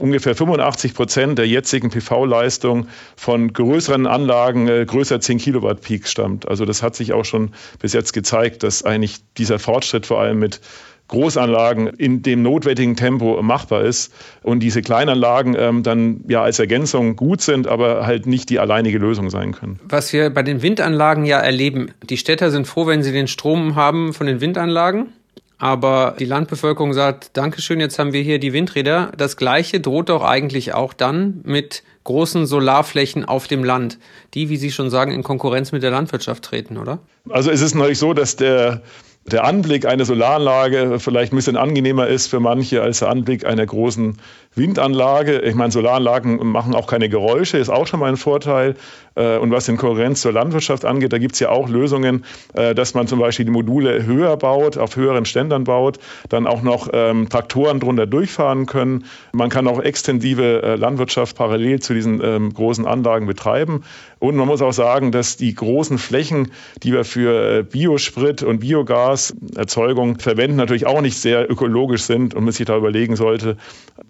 ungefähr 0.00 0.34
85 0.34 0.94
Prozent 0.94 1.38
der 1.38 1.46
jetzigen 1.46 1.90
PV-Leistung 1.90 2.88
von 3.16 3.52
größeren 3.52 4.06
Anlagen 4.06 4.68
äh, 4.68 4.84
größer 4.86 5.20
10 5.20 5.38
Kilowatt 5.38 5.80
Peak 5.80 6.08
stammt. 6.08 6.48
Also 6.48 6.64
das 6.64 6.82
hat 6.82 6.94
sich 6.94 7.12
auch 7.12 7.24
schon 7.24 7.52
bis 7.80 7.92
jetzt 7.92 8.12
gezeigt, 8.12 8.62
dass 8.62 8.84
eigentlich 8.84 9.18
dieser 9.36 9.58
Fortschritt 9.58 10.06
vor 10.06 10.20
allem 10.20 10.38
mit 10.38 10.60
Großanlagen 11.08 11.86
in 11.86 12.22
dem 12.22 12.42
notwendigen 12.42 12.96
Tempo 12.96 13.40
machbar 13.42 13.82
ist 13.82 14.12
und 14.42 14.60
diese 14.60 14.82
Kleinanlagen 14.82 15.54
ähm, 15.56 15.82
dann 15.82 16.24
ja 16.26 16.42
als 16.42 16.58
Ergänzung 16.58 17.14
gut 17.14 17.42
sind, 17.42 17.68
aber 17.68 18.06
halt 18.06 18.26
nicht 18.26 18.50
die 18.50 18.58
alleinige 18.58 18.98
Lösung 18.98 19.30
sein 19.30 19.52
können. 19.52 19.78
Was 19.84 20.12
wir 20.12 20.30
bei 20.30 20.42
den 20.42 20.62
Windanlagen 20.62 21.24
ja 21.24 21.38
erleben, 21.38 21.92
die 22.02 22.16
Städter 22.16 22.50
sind 22.50 22.66
froh, 22.66 22.86
wenn 22.86 23.02
sie 23.02 23.12
den 23.12 23.28
Strom 23.28 23.76
haben 23.76 24.14
von 24.14 24.26
den 24.26 24.40
Windanlagen. 24.40 25.12
Aber 25.58 26.16
die 26.18 26.26
Landbevölkerung 26.26 26.92
sagt, 26.92 27.36
Dankeschön, 27.36 27.80
jetzt 27.80 27.98
haben 27.98 28.12
wir 28.12 28.20
hier 28.20 28.38
die 28.38 28.52
Windräder. 28.52 29.12
Das 29.16 29.36
Gleiche 29.36 29.80
droht 29.80 30.10
doch 30.10 30.22
eigentlich 30.22 30.74
auch 30.74 30.92
dann 30.92 31.40
mit 31.44 31.82
großen 32.04 32.46
Solarflächen 32.46 33.24
auf 33.24 33.48
dem 33.48 33.64
Land, 33.64 33.98
die, 34.34 34.50
wie 34.50 34.58
Sie 34.58 34.70
schon 34.70 34.90
sagen, 34.90 35.12
in 35.12 35.22
Konkurrenz 35.22 35.72
mit 35.72 35.82
der 35.82 35.90
Landwirtschaft 35.90 36.44
treten, 36.44 36.76
oder? 36.76 36.98
Also 37.30 37.50
es 37.50 37.62
ist 37.62 37.74
natürlich 37.74 37.98
so, 37.98 38.12
dass 38.12 38.36
der 38.36 38.82
der 39.30 39.44
Anblick 39.44 39.86
einer 39.86 40.04
Solaranlage 40.04 41.00
vielleicht 41.00 41.32
ein 41.32 41.36
bisschen 41.36 41.56
angenehmer 41.56 42.06
ist 42.06 42.28
für 42.28 42.40
manche 42.40 42.82
als 42.82 43.00
der 43.00 43.08
Anblick 43.08 43.44
einer 43.44 43.66
großen 43.66 44.18
Windanlage. 44.56 45.40
Ich 45.40 45.54
meine, 45.54 45.70
Solaranlagen 45.70 46.44
machen 46.46 46.74
auch 46.74 46.86
keine 46.86 47.08
Geräusche, 47.08 47.58
ist 47.58 47.68
auch 47.68 47.86
schon 47.86 48.00
mal 48.00 48.08
ein 48.08 48.16
Vorteil. 48.16 48.74
Äh, 49.16 49.38
und 49.38 49.50
was 49.50 49.66
den 49.66 49.76
Konkurrenz 49.76 50.20
zur 50.20 50.32
Landwirtschaft 50.32 50.84
angeht, 50.84 51.12
da 51.12 51.18
gibt 51.18 51.34
es 51.34 51.40
ja 51.40 51.48
auch 51.48 51.68
Lösungen, 51.68 52.24
äh, 52.54 52.74
dass 52.74 52.94
man 52.94 53.08
zum 53.08 53.18
Beispiel 53.18 53.44
die 53.44 53.50
Module 53.50 54.04
höher 54.06 54.36
baut, 54.36 54.78
auf 54.78 54.96
höheren 54.96 55.24
Ständern 55.24 55.64
baut, 55.64 55.98
dann 56.28 56.46
auch 56.46 56.62
noch 56.62 56.88
ähm, 56.92 57.28
Traktoren 57.28 57.80
drunter 57.80 58.06
durchfahren 58.06 58.66
können. 58.66 59.04
Man 59.32 59.50
kann 59.50 59.66
auch 59.66 59.80
extensive 59.80 60.62
äh, 60.62 60.76
Landwirtschaft 60.76 61.36
parallel 61.36 61.80
zu 61.80 61.94
diesen 61.94 62.22
ähm, 62.22 62.52
großen 62.52 62.86
Anlagen 62.86 63.26
betreiben. 63.26 63.82
Und 64.18 64.36
man 64.36 64.46
muss 64.46 64.62
auch 64.62 64.72
sagen, 64.72 65.12
dass 65.12 65.36
die 65.36 65.54
großen 65.54 65.98
Flächen, 65.98 66.52
die 66.82 66.92
wir 66.92 67.04
für 67.04 67.62
Biosprit 67.64 68.42
und 68.42 68.60
Biogaserzeugung 68.60 70.18
verwenden, 70.18 70.56
natürlich 70.56 70.86
auch 70.86 71.02
nicht 71.02 71.18
sehr 71.18 71.50
ökologisch 71.50 72.02
sind 72.02 72.34
und 72.34 72.44
man 72.44 72.52
sich 72.52 72.64
da 72.64 72.76
überlegen 72.76 73.16
sollte, 73.16 73.58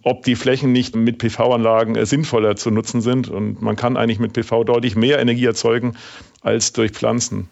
ob 0.03 0.23
die 0.23 0.36
Flächen 0.37 0.73
nicht 0.73 0.95
mit 0.95 1.19
PV-Anlagen 1.19 2.05
sinnvoller 2.07 2.57
zu 2.57 2.71
nutzen 2.71 3.01
sind. 3.01 3.29
Und 3.29 3.61
man 3.63 3.77
kann 3.77 3.97
eigentlich 3.97 4.19
mit 4.19 4.33
PV 4.33 4.65
deutlich 4.65 4.97
mehr 4.97 5.19
Energie 5.19 5.45
erzeugen 5.45 5.97
als 6.43 6.73
durch 6.73 6.93
Pflanzen 6.93 7.49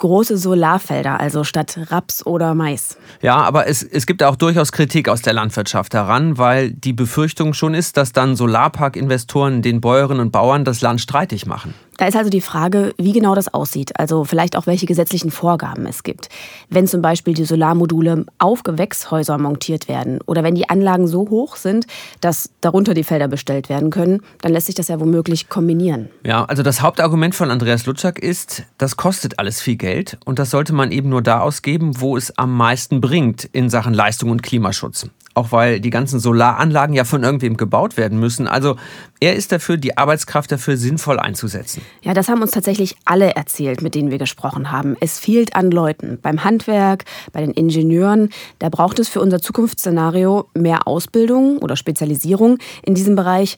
große 0.00 0.36
Solarfelder, 0.36 1.20
also 1.20 1.44
statt 1.44 1.78
Raps 1.90 2.26
oder 2.26 2.54
Mais. 2.54 2.98
Ja, 3.22 3.36
aber 3.36 3.68
es, 3.68 3.84
es 3.84 4.06
gibt 4.06 4.24
auch 4.24 4.34
durchaus 4.34 4.72
Kritik 4.72 5.08
aus 5.08 5.22
der 5.22 5.32
Landwirtschaft 5.32 5.94
daran, 5.94 6.38
weil 6.38 6.72
die 6.72 6.92
Befürchtung 6.92 7.54
schon 7.54 7.74
ist, 7.74 7.96
dass 7.96 8.12
dann 8.12 8.34
Solarparkinvestoren 8.34 9.62
den 9.62 9.80
Bäuerinnen 9.80 10.20
und 10.20 10.32
Bauern 10.32 10.64
das 10.64 10.80
Land 10.80 11.00
streitig 11.00 11.46
machen. 11.46 11.74
Da 12.00 12.06
ist 12.06 12.16
also 12.16 12.30
die 12.30 12.40
Frage, 12.40 12.94
wie 12.96 13.12
genau 13.12 13.34
das 13.34 13.52
aussieht, 13.52 14.00
also 14.00 14.24
vielleicht 14.24 14.56
auch 14.56 14.66
welche 14.66 14.86
gesetzlichen 14.86 15.30
Vorgaben 15.30 15.84
es 15.84 16.02
gibt. 16.02 16.30
Wenn 16.70 16.86
zum 16.86 17.02
Beispiel 17.02 17.34
die 17.34 17.44
Solarmodule 17.44 18.24
auf 18.38 18.62
Gewächshäuser 18.62 19.36
montiert 19.36 19.86
werden 19.86 20.18
oder 20.24 20.42
wenn 20.42 20.54
die 20.54 20.70
Anlagen 20.70 21.06
so 21.06 21.28
hoch 21.28 21.56
sind, 21.56 21.86
dass 22.22 22.48
darunter 22.62 22.94
die 22.94 23.04
Felder 23.04 23.28
bestellt 23.28 23.68
werden 23.68 23.90
können, 23.90 24.22
dann 24.40 24.52
lässt 24.52 24.64
sich 24.64 24.74
das 24.74 24.88
ja 24.88 24.98
womöglich 24.98 25.50
kombinieren. 25.50 26.08
Ja, 26.24 26.46
also 26.46 26.62
das 26.62 26.80
Hauptargument 26.80 27.34
von 27.34 27.50
Andreas 27.50 27.84
Lutschak 27.84 28.18
ist, 28.18 28.62
das 28.78 28.96
kostet 28.96 29.38
alles 29.38 29.60
viel 29.60 29.76
Geld 29.76 30.16
und 30.24 30.38
das 30.38 30.48
sollte 30.48 30.72
man 30.72 30.92
eben 30.92 31.10
nur 31.10 31.20
da 31.20 31.40
ausgeben, 31.40 32.00
wo 32.00 32.16
es 32.16 32.38
am 32.38 32.56
meisten 32.56 33.02
bringt 33.02 33.44
in 33.52 33.68
Sachen 33.68 33.92
Leistung 33.92 34.30
und 34.30 34.42
Klimaschutz 34.42 35.10
auch 35.40 35.52
weil 35.52 35.80
die 35.80 35.90
ganzen 35.90 36.20
Solaranlagen 36.20 36.94
ja 36.94 37.04
von 37.04 37.24
irgendwem 37.24 37.56
gebaut 37.56 37.96
werden 37.96 38.20
müssen. 38.20 38.46
Also 38.46 38.76
er 39.20 39.34
ist 39.34 39.52
dafür, 39.52 39.78
die 39.78 39.96
Arbeitskraft 39.96 40.52
dafür 40.52 40.76
sinnvoll 40.76 41.18
einzusetzen. 41.18 41.82
Ja, 42.02 42.12
das 42.12 42.28
haben 42.28 42.42
uns 42.42 42.50
tatsächlich 42.50 42.96
alle 43.06 43.34
erzählt, 43.34 43.80
mit 43.80 43.94
denen 43.94 44.10
wir 44.10 44.18
gesprochen 44.18 44.70
haben. 44.70 44.96
Es 45.00 45.18
fehlt 45.18 45.56
an 45.56 45.70
Leuten. 45.70 46.18
Beim 46.20 46.44
Handwerk, 46.44 47.04
bei 47.32 47.40
den 47.40 47.52
Ingenieuren. 47.52 48.28
Da 48.58 48.68
braucht 48.68 48.98
es 48.98 49.08
für 49.08 49.20
unser 49.20 49.40
Zukunftsszenario 49.40 50.48
mehr 50.54 50.86
Ausbildung 50.86 51.58
oder 51.58 51.76
Spezialisierung 51.76 52.58
in 52.82 52.94
diesem 52.94 53.16
Bereich. 53.16 53.56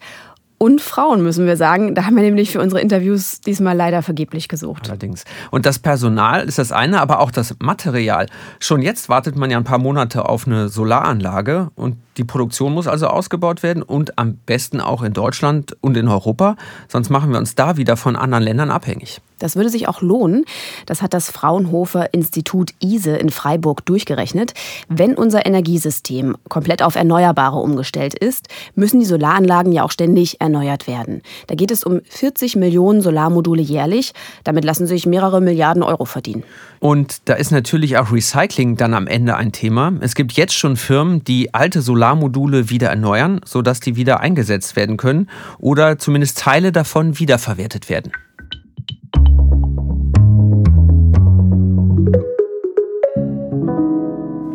Und 0.62 0.80
Frauen, 0.80 1.24
müssen 1.24 1.44
wir 1.44 1.56
sagen. 1.56 1.96
Da 1.96 2.04
haben 2.04 2.14
wir 2.14 2.22
nämlich 2.22 2.52
für 2.52 2.60
unsere 2.60 2.80
Interviews 2.80 3.40
diesmal 3.40 3.76
leider 3.76 4.00
vergeblich 4.00 4.46
gesucht. 4.46 4.88
Allerdings. 4.88 5.24
Und 5.50 5.66
das 5.66 5.80
Personal 5.80 6.44
ist 6.44 6.56
das 6.56 6.70
eine, 6.70 7.00
aber 7.00 7.18
auch 7.18 7.32
das 7.32 7.56
Material. 7.58 8.28
Schon 8.60 8.80
jetzt 8.80 9.08
wartet 9.08 9.34
man 9.34 9.50
ja 9.50 9.56
ein 9.56 9.64
paar 9.64 9.78
Monate 9.78 10.28
auf 10.28 10.46
eine 10.46 10.68
Solaranlage 10.68 11.72
und 11.74 11.96
die 12.16 12.22
Produktion 12.22 12.74
muss 12.74 12.86
also 12.86 13.08
ausgebaut 13.08 13.64
werden 13.64 13.82
und 13.82 14.20
am 14.20 14.36
besten 14.46 14.80
auch 14.80 15.02
in 15.02 15.12
Deutschland 15.12 15.76
und 15.80 15.96
in 15.96 16.06
Europa. 16.06 16.54
Sonst 16.86 17.10
machen 17.10 17.32
wir 17.32 17.40
uns 17.40 17.56
da 17.56 17.76
wieder 17.76 17.96
von 17.96 18.14
anderen 18.14 18.44
Ländern 18.44 18.70
abhängig. 18.70 19.20
Das 19.42 19.56
würde 19.56 19.68
sich 19.68 19.88
auch 19.88 20.02
lohnen. 20.02 20.44
Das 20.86 21.02
hat 21.02 21.14
das 21.14 21.30
Fraunhofer 21.30 22.14
Institut 22.14 22.70
ISE 22.80 23.16
in 23.16 23.30
Freiburg 23.30 23.84
durchgerechnet. 23.84 24.54
Wenn 24.88 25.14
unser 25.14 25.44
Energiesystem 25.44 26.36
komplett 26.48 26.82
auf 26.82 26.94
Erneuerbare 26.94 27.58
umgestellt 27.58 28.14
ist, 28.14 28.48
müssen 28.76 29.00
die 29.00 29.06
Solaranlagen 29.06 29.72
ja 29.72 29.82
auch 29.82 29.90
ständig 29.90 30.40
erneuert 30.40 30.86
werden. 30.86 31.22
Da 31.48 31.56
geht 31.56 31.70
es 31.70 31.82
um 31.82 32.02
40 32.08 32.56
Millionen 32.56 33.00
Solarmodule 33.00 33.62
jährlich. 33.62 34.12
Damit 34.44 34.64
lassen 34.64 34.86
sich 34.86 35.06
mehrere 35.06 35.40
Milliarden 35.40 35.82
Euro 35.82 36.04
verdienen. 36.04 36.44
Und 36.78 37.28
da 37.28 37.34
ist 37.34 37.50
natürlich 37.50 37.98
auch 37.98 38.12
Recycling 38.12 38.76
dann 38.76 38.94
am 38.94 39.06
Ende 39.06 39.36
ein 39.36 39.52
Thema. 39.52 39.92
Es 40.00 40.14
gibt 40.14 40.32
jetzt 40.32 40.54
schon 40.54 40.76
Firmen, 40.76 41.24
die 41.24 41.52
alte 41.52 41.82
Solarmodule 41.82 42.70
wieder 42.70 42.88
erneuern, 42.88 43.40
sodass 43.44 43.80
die 43.80 43.96
wieder 43.96 44.20
eingesetzt 44.20 44.76
werden 44.76 44.96
können 44.96 45.28
oder 45.58 45.98
zumindest 45.98 46.38
Teile 46.38 46.70
davon 46.72 47.18
wiederverwertet 47.18 47.88
werden. 47.88 48.12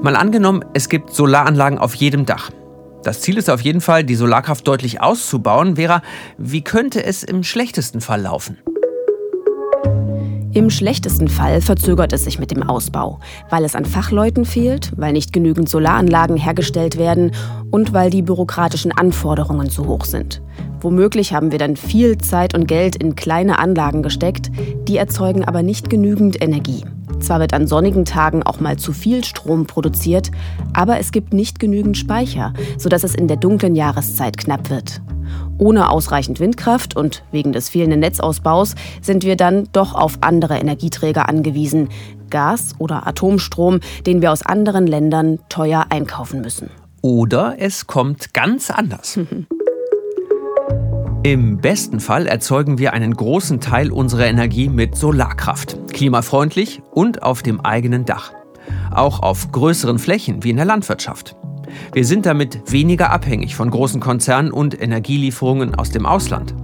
Mal 0.08 0.16
angenommen, 0.16 0.64
es 0.74 0.88
gibt 0.88 1.14
Solaranlagen 1.14 1.80
auf 1.80 1.94
jedem 1.94 2.26
Dach. 2.26 2.50
Das 3.04 3.20
Ziel 3.20 3.38
ist 3.38 3.50
auf 3.50 3.60
jeden 3.60 3.82
Fall, 3.82 4.06
die 4.06 4.16
Solarkraft 4.16 4.66
deutlich 4.66 5.02
auszubauen. 5.02 5.76
Vera, 5.76 6.02
wie 6.38 6.62
könnte 6.62 7.04
es 7.04 7.24
im 7.24 7.44
schlechtesten 7.44 8.00
Fall 8.00 8.22
laufen? 8.22 8.58
Im 10.54 10.70
schlechtesten 10.70 11.28
Fall 11.28 11.60
verzögert 11.60 12.14
es 12.14 12.24
sich 12.24 12.40
mit 12.40 12.52
dem 12.52 12.64
Ausbau, 12.64 13.20
weil 13.50 13.66
es 13.66 13.76
an 13.76 13.84
Fachleuten 13.84 14.46
fehlt, 14.46 14.94
weil 14.96 15.12
nicht 15.12 15.34
genügend 15.34 15.68
Solaranlagen 15.68 16.38
hergestellt 16.38 16.98
werden 16.98 17.34
und 17.70 17.92
weil 17.92 18.10
die 18.10 18.22
bürokratischen 18.22 18.94
Anforderungen 18.94 19.70
zu 19.70 19.88
hoch 19.88 20.06
sind. 20.06 20.42
Womöglich 20.80 21.34
haben 21.34 21.52
wir 21.52 21.60
dann 21.60 21.76
viel 21.76 22.18
Zeit 22.18 22.56
und 22.56 22.66
Geld 22.66 22.96
in 22.96 23.16
kleine 23.16 23.60
Anlagen 23.60 24.04
gesteckt, 24.04 24.52
die 24.88 24.96
erzeugen 24.96 25.44
aber 25.44 25.64
nicht 25.64 25.90
genügend 25.90 26.42
Energie. 26.42 26.86
Zwar 27.20 27.40
wird 27.40 27.54
an 27.54 27.68
sonnigen 27.68 28.06
Tagen 28.06 28.44
auch 28.44 28.60
mal 28.60 28.78
zu 28.78 28.94
viel 28.94 29.24
Strom 29.24 29.66
produziert, 29.66 30.32
aber 30.74 31.00
es 31.00 31.12
gibt 31.12 31.34
nicht 31.34 31.60
genügend 31.60 31.98
Speicher, 31.98 32.54
sodass 32.78 33.04
es 33.04 33.16
in 33.16 33.28
der 33.28 33.38
dunklen 33.38 33.76
Jahreszeit 33.76 34.38
knapp 34.38 34.70
wird. 34.70 35.02
Ohne 35.58 35.90
ausreichend 35.90 36.40
Windkraft 36.40 36.96
und 36.96 37.24
wegen 37.32 37.52
des 37.52 37.70
fehlenden 37.70 38.00
Netzausbaus 38.00 38.76
sind 39.02 39.24
wir 39.24 39.36
dann 39.36 39.68
doch 39.74 39.96
auf 39.96 40.20
andere 40.22 40.58
Energieträger 40.58 41.28
angewiesen, 41.28 41.90
Gas 42.30 42.76
oder 42.78 43.08
Atomstrom, 43.08 43.80
den 44.06 44.22
wir 44.22 44.32
aus 44.32 44.44
anderen 44.44 44.86
Ländern 44.86 45.40
teuer 45.50 45.88
einkaufen 45.90 46.42
müssen. 46.42 46.70
Oder 47.02 47.56
es 47.58 47.88
kommt 47.88 48.34
ganz 48.34 48.70
anders. 48.70 49.20
Im 51.28 51.58
besten 51.58 52.00
Fall 52.00 52.26
erzeugen 52.26 52.78
wir 52.78 52.94
einen 52.94 53.14
großen 53.14 53.60
Teil 53.60 53.92
unserer 53.92 54.28
Energie 54.28 54.70
mit 54.70 54.96
Solarkraft, 54.96 55.78
klimafreundlich 55.92 56.82
und 56.92 57.22
auf 57.22 57.44
dem 57.44 57.60
eigenen 57.60 58.06
Dach. 58.06 58.32
Auch 58.92 59.20
auf 59.20 59.52
größeren 59.52 60.00
Flächen 60.00 60.46
wie 60.46 60.52
in 60.52 60.56
der 60.56 60.64
Landwirtschaft. 60.64 61.36
Wir 61.92 62.06
sind 62.06 62.26
damit 62.26 62.72
weniger 62.72 63.10
abhängig 63.12 63.58
von 63.58 63.70
großen 63.70 64.00
Konzernen 64.00 64.54
und 64.54 64.82
Energielieferungen 64.82 65.76
aus 65.76 65.90
dem 65.90 66.06
Ausland. 66.06 66.56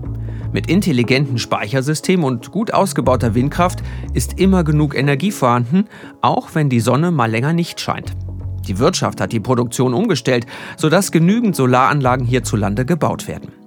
Mit 0.54 0.68
intelligenten 0.68 1.40
Speichersystemen 1.40 2.26
und 2.26 2.52
gut 2.52 2.74
ausgebauter 2.74 3.36
Windkraft 3.36 3.80
ist 4.14 4.40
immer 4.40 4.64
genug 4.64 4.96
Energie 4.96 5.32
vorhanden, 5.32 5.90
auch 6.22 6.56
wenn 6.56 6.70
die 6.70 6.80
Sonne 6.80 7.12
mal 7.12 7.30
länger 7.30 7.52
nicht 7.52 7.82
scheint. 7.82 8.14
Die 8.66 8.80
Wirtschaft 8.80 9.20
hat 9.20 9.34
die 9.34 9.42
Produktion 9.42 9.94
umgestellt, 9.94 10.46
sodass 10.78 11.12
genügend 11.12 11.54
Solaranlagen 11.54 12.26
hierzulande 12.26 12.86
gebaut 12.86 13.28
werden. 13.28 13.63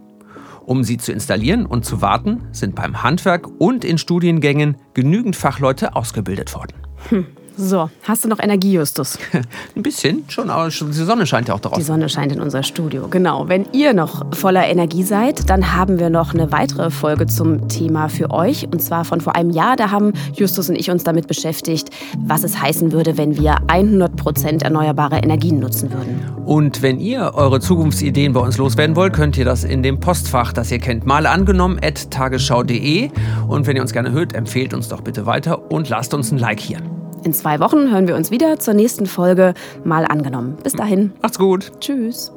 Um 0.67 0.83
sie 0.83 0.99
zu 0.99 1.13
installieren 1.13 1.65
und 1.65 1.85
zu 1.85 2.03
warten, 2.03 2.43
sind 2.51 2.75
beim 2.75 3.05
Handwerk 3.05 3.49
und 3.59 3.85
in 3.85 3.99
Studiengängen 3.99 4.77
genügend 4.95 5.37
Fachleute 5.37 5.95
ausgebildet 5.95 6.55
worden. 6.55 6.75
Hm. 7.09 7.27
So, 7.59 7.89
hast 8.03 8.23
du 8.23 8.29
noch 8.29 8.39
Energie, 8.39 8.73
Justus? 8.73 9.19
Ein 9.77 9.83
bisschen, 9.83 10.25
schon, 10.29 10.51
aber 10.51 10.69
die 10.69 10.93
Sonne 10.93 11.27
scheint 11.27 11.49
ja 11.49 11.55
auch 11.55 11.61
drauf. 11.61 11.73
Die 11.79 11.83
Sonne 11.83 12.11
scheint 12.11 12.31
in 12.33 12.41
unser 12.41 12.63
Studio, 12.63 13.09
genau. 13.09 13.49
Wenn 13.49 13.65
ihr 13.73 13.95
noch 13.95 14.27
voller 14.35 14.67
Energie 14.67 15.03
seid, 15.03 15.49
dann 15.49 15.75
haben 15.75 15.99
wir 15.99 16.11
noch 16.11 16.35
eine 16.35 16.53
weitere 16.53 16.91
Folge 16.91 17.27
zum 17.27 17.69
Thema 17.69 18.09
für 18.11 18.31
euch. 18.31 18.69
Und 18.71 18.83
zwar 18.83 19.07
von 19.07 19.23
vor 19.23 19.37
einem 19.37 19.51
Jahr. 19.51 19.77
Da 19.77 19.91
haben 19.91 20.13
Justus 20.35 20.69
und 20.69 20.77
ich 20.77 20.91
uns 20.91 21.05
damit 21.05 21.29
beschäftigt, 21.29 21.89
was 22.19 22.45
es 22.45 22.61
heißen 22.61 22.93
würde, 22.93 23.17
wenn 23.17 23.39
wir 23.39 23.57
100% 23.69 24.63
erneuerbare 24.63 25.17
Energien 25.17 25.59
nutzen 25.59 25.91
würden. 25.91 26.21
Und 26.45 26.83
wenn 26.83 27.01
ihr 27.01 27.33
eure 27.35 27.61
Zukunftsideen 27.61 28.35
bei 28.35 28.41
uns 28.41 28.59
loswerden 28.59 28.97
wollt, 28.97 29.15
könnt 29.15 29.39
ihr 29.39 29.47
das 29.47 29.65
in 29.65 29.83
dem 29.83 29.99
Postfach, 29.99 30.53
das 30.53 30.71
ihr 30.71 30.79
kennt, 30.79 31.07
mal 31.07 31.27
angenommen 31.27 31.79
at 31.83 32.11
tagesschau.de. 32.11 33.09
Und 33.49 33.67
wenn 33.67 33.77
ihr 33.77 33.83
uns 33.83 33.95
gerne 33.95 34.13
hört, 34.13 34.35
empfehlt 34.35 34.75
uns 34.75 34.89
doch 34.89 35.01
bitte 35.01 35.25
weiter 35.25 35.71
und 35.71 35.89
lasst 35.89 36.13
uns 36.13 36.31
ein 36.31 36.39
Like 36.39 36.61
hier. 36.61 36.81
In 37.27 37.33
zwei 37.33 37.59
Wochen 37.59 37.91
hören 37.91 38.07
wir 38.07 38.15
uns 38.15 38.31
wieder 38.31 38.61
zur 38.61 38.75
nächsten 38.75 39.07
Folge. 39.07 39.55
Mal 39.83 40.05
angenommen. 40.05 40.57
Bis 40.63 40.75
dahin. 40.75 41.13
Macht's 41.23 41.41
gut. 41.41 41.73
Tschüss. 41.81 42.31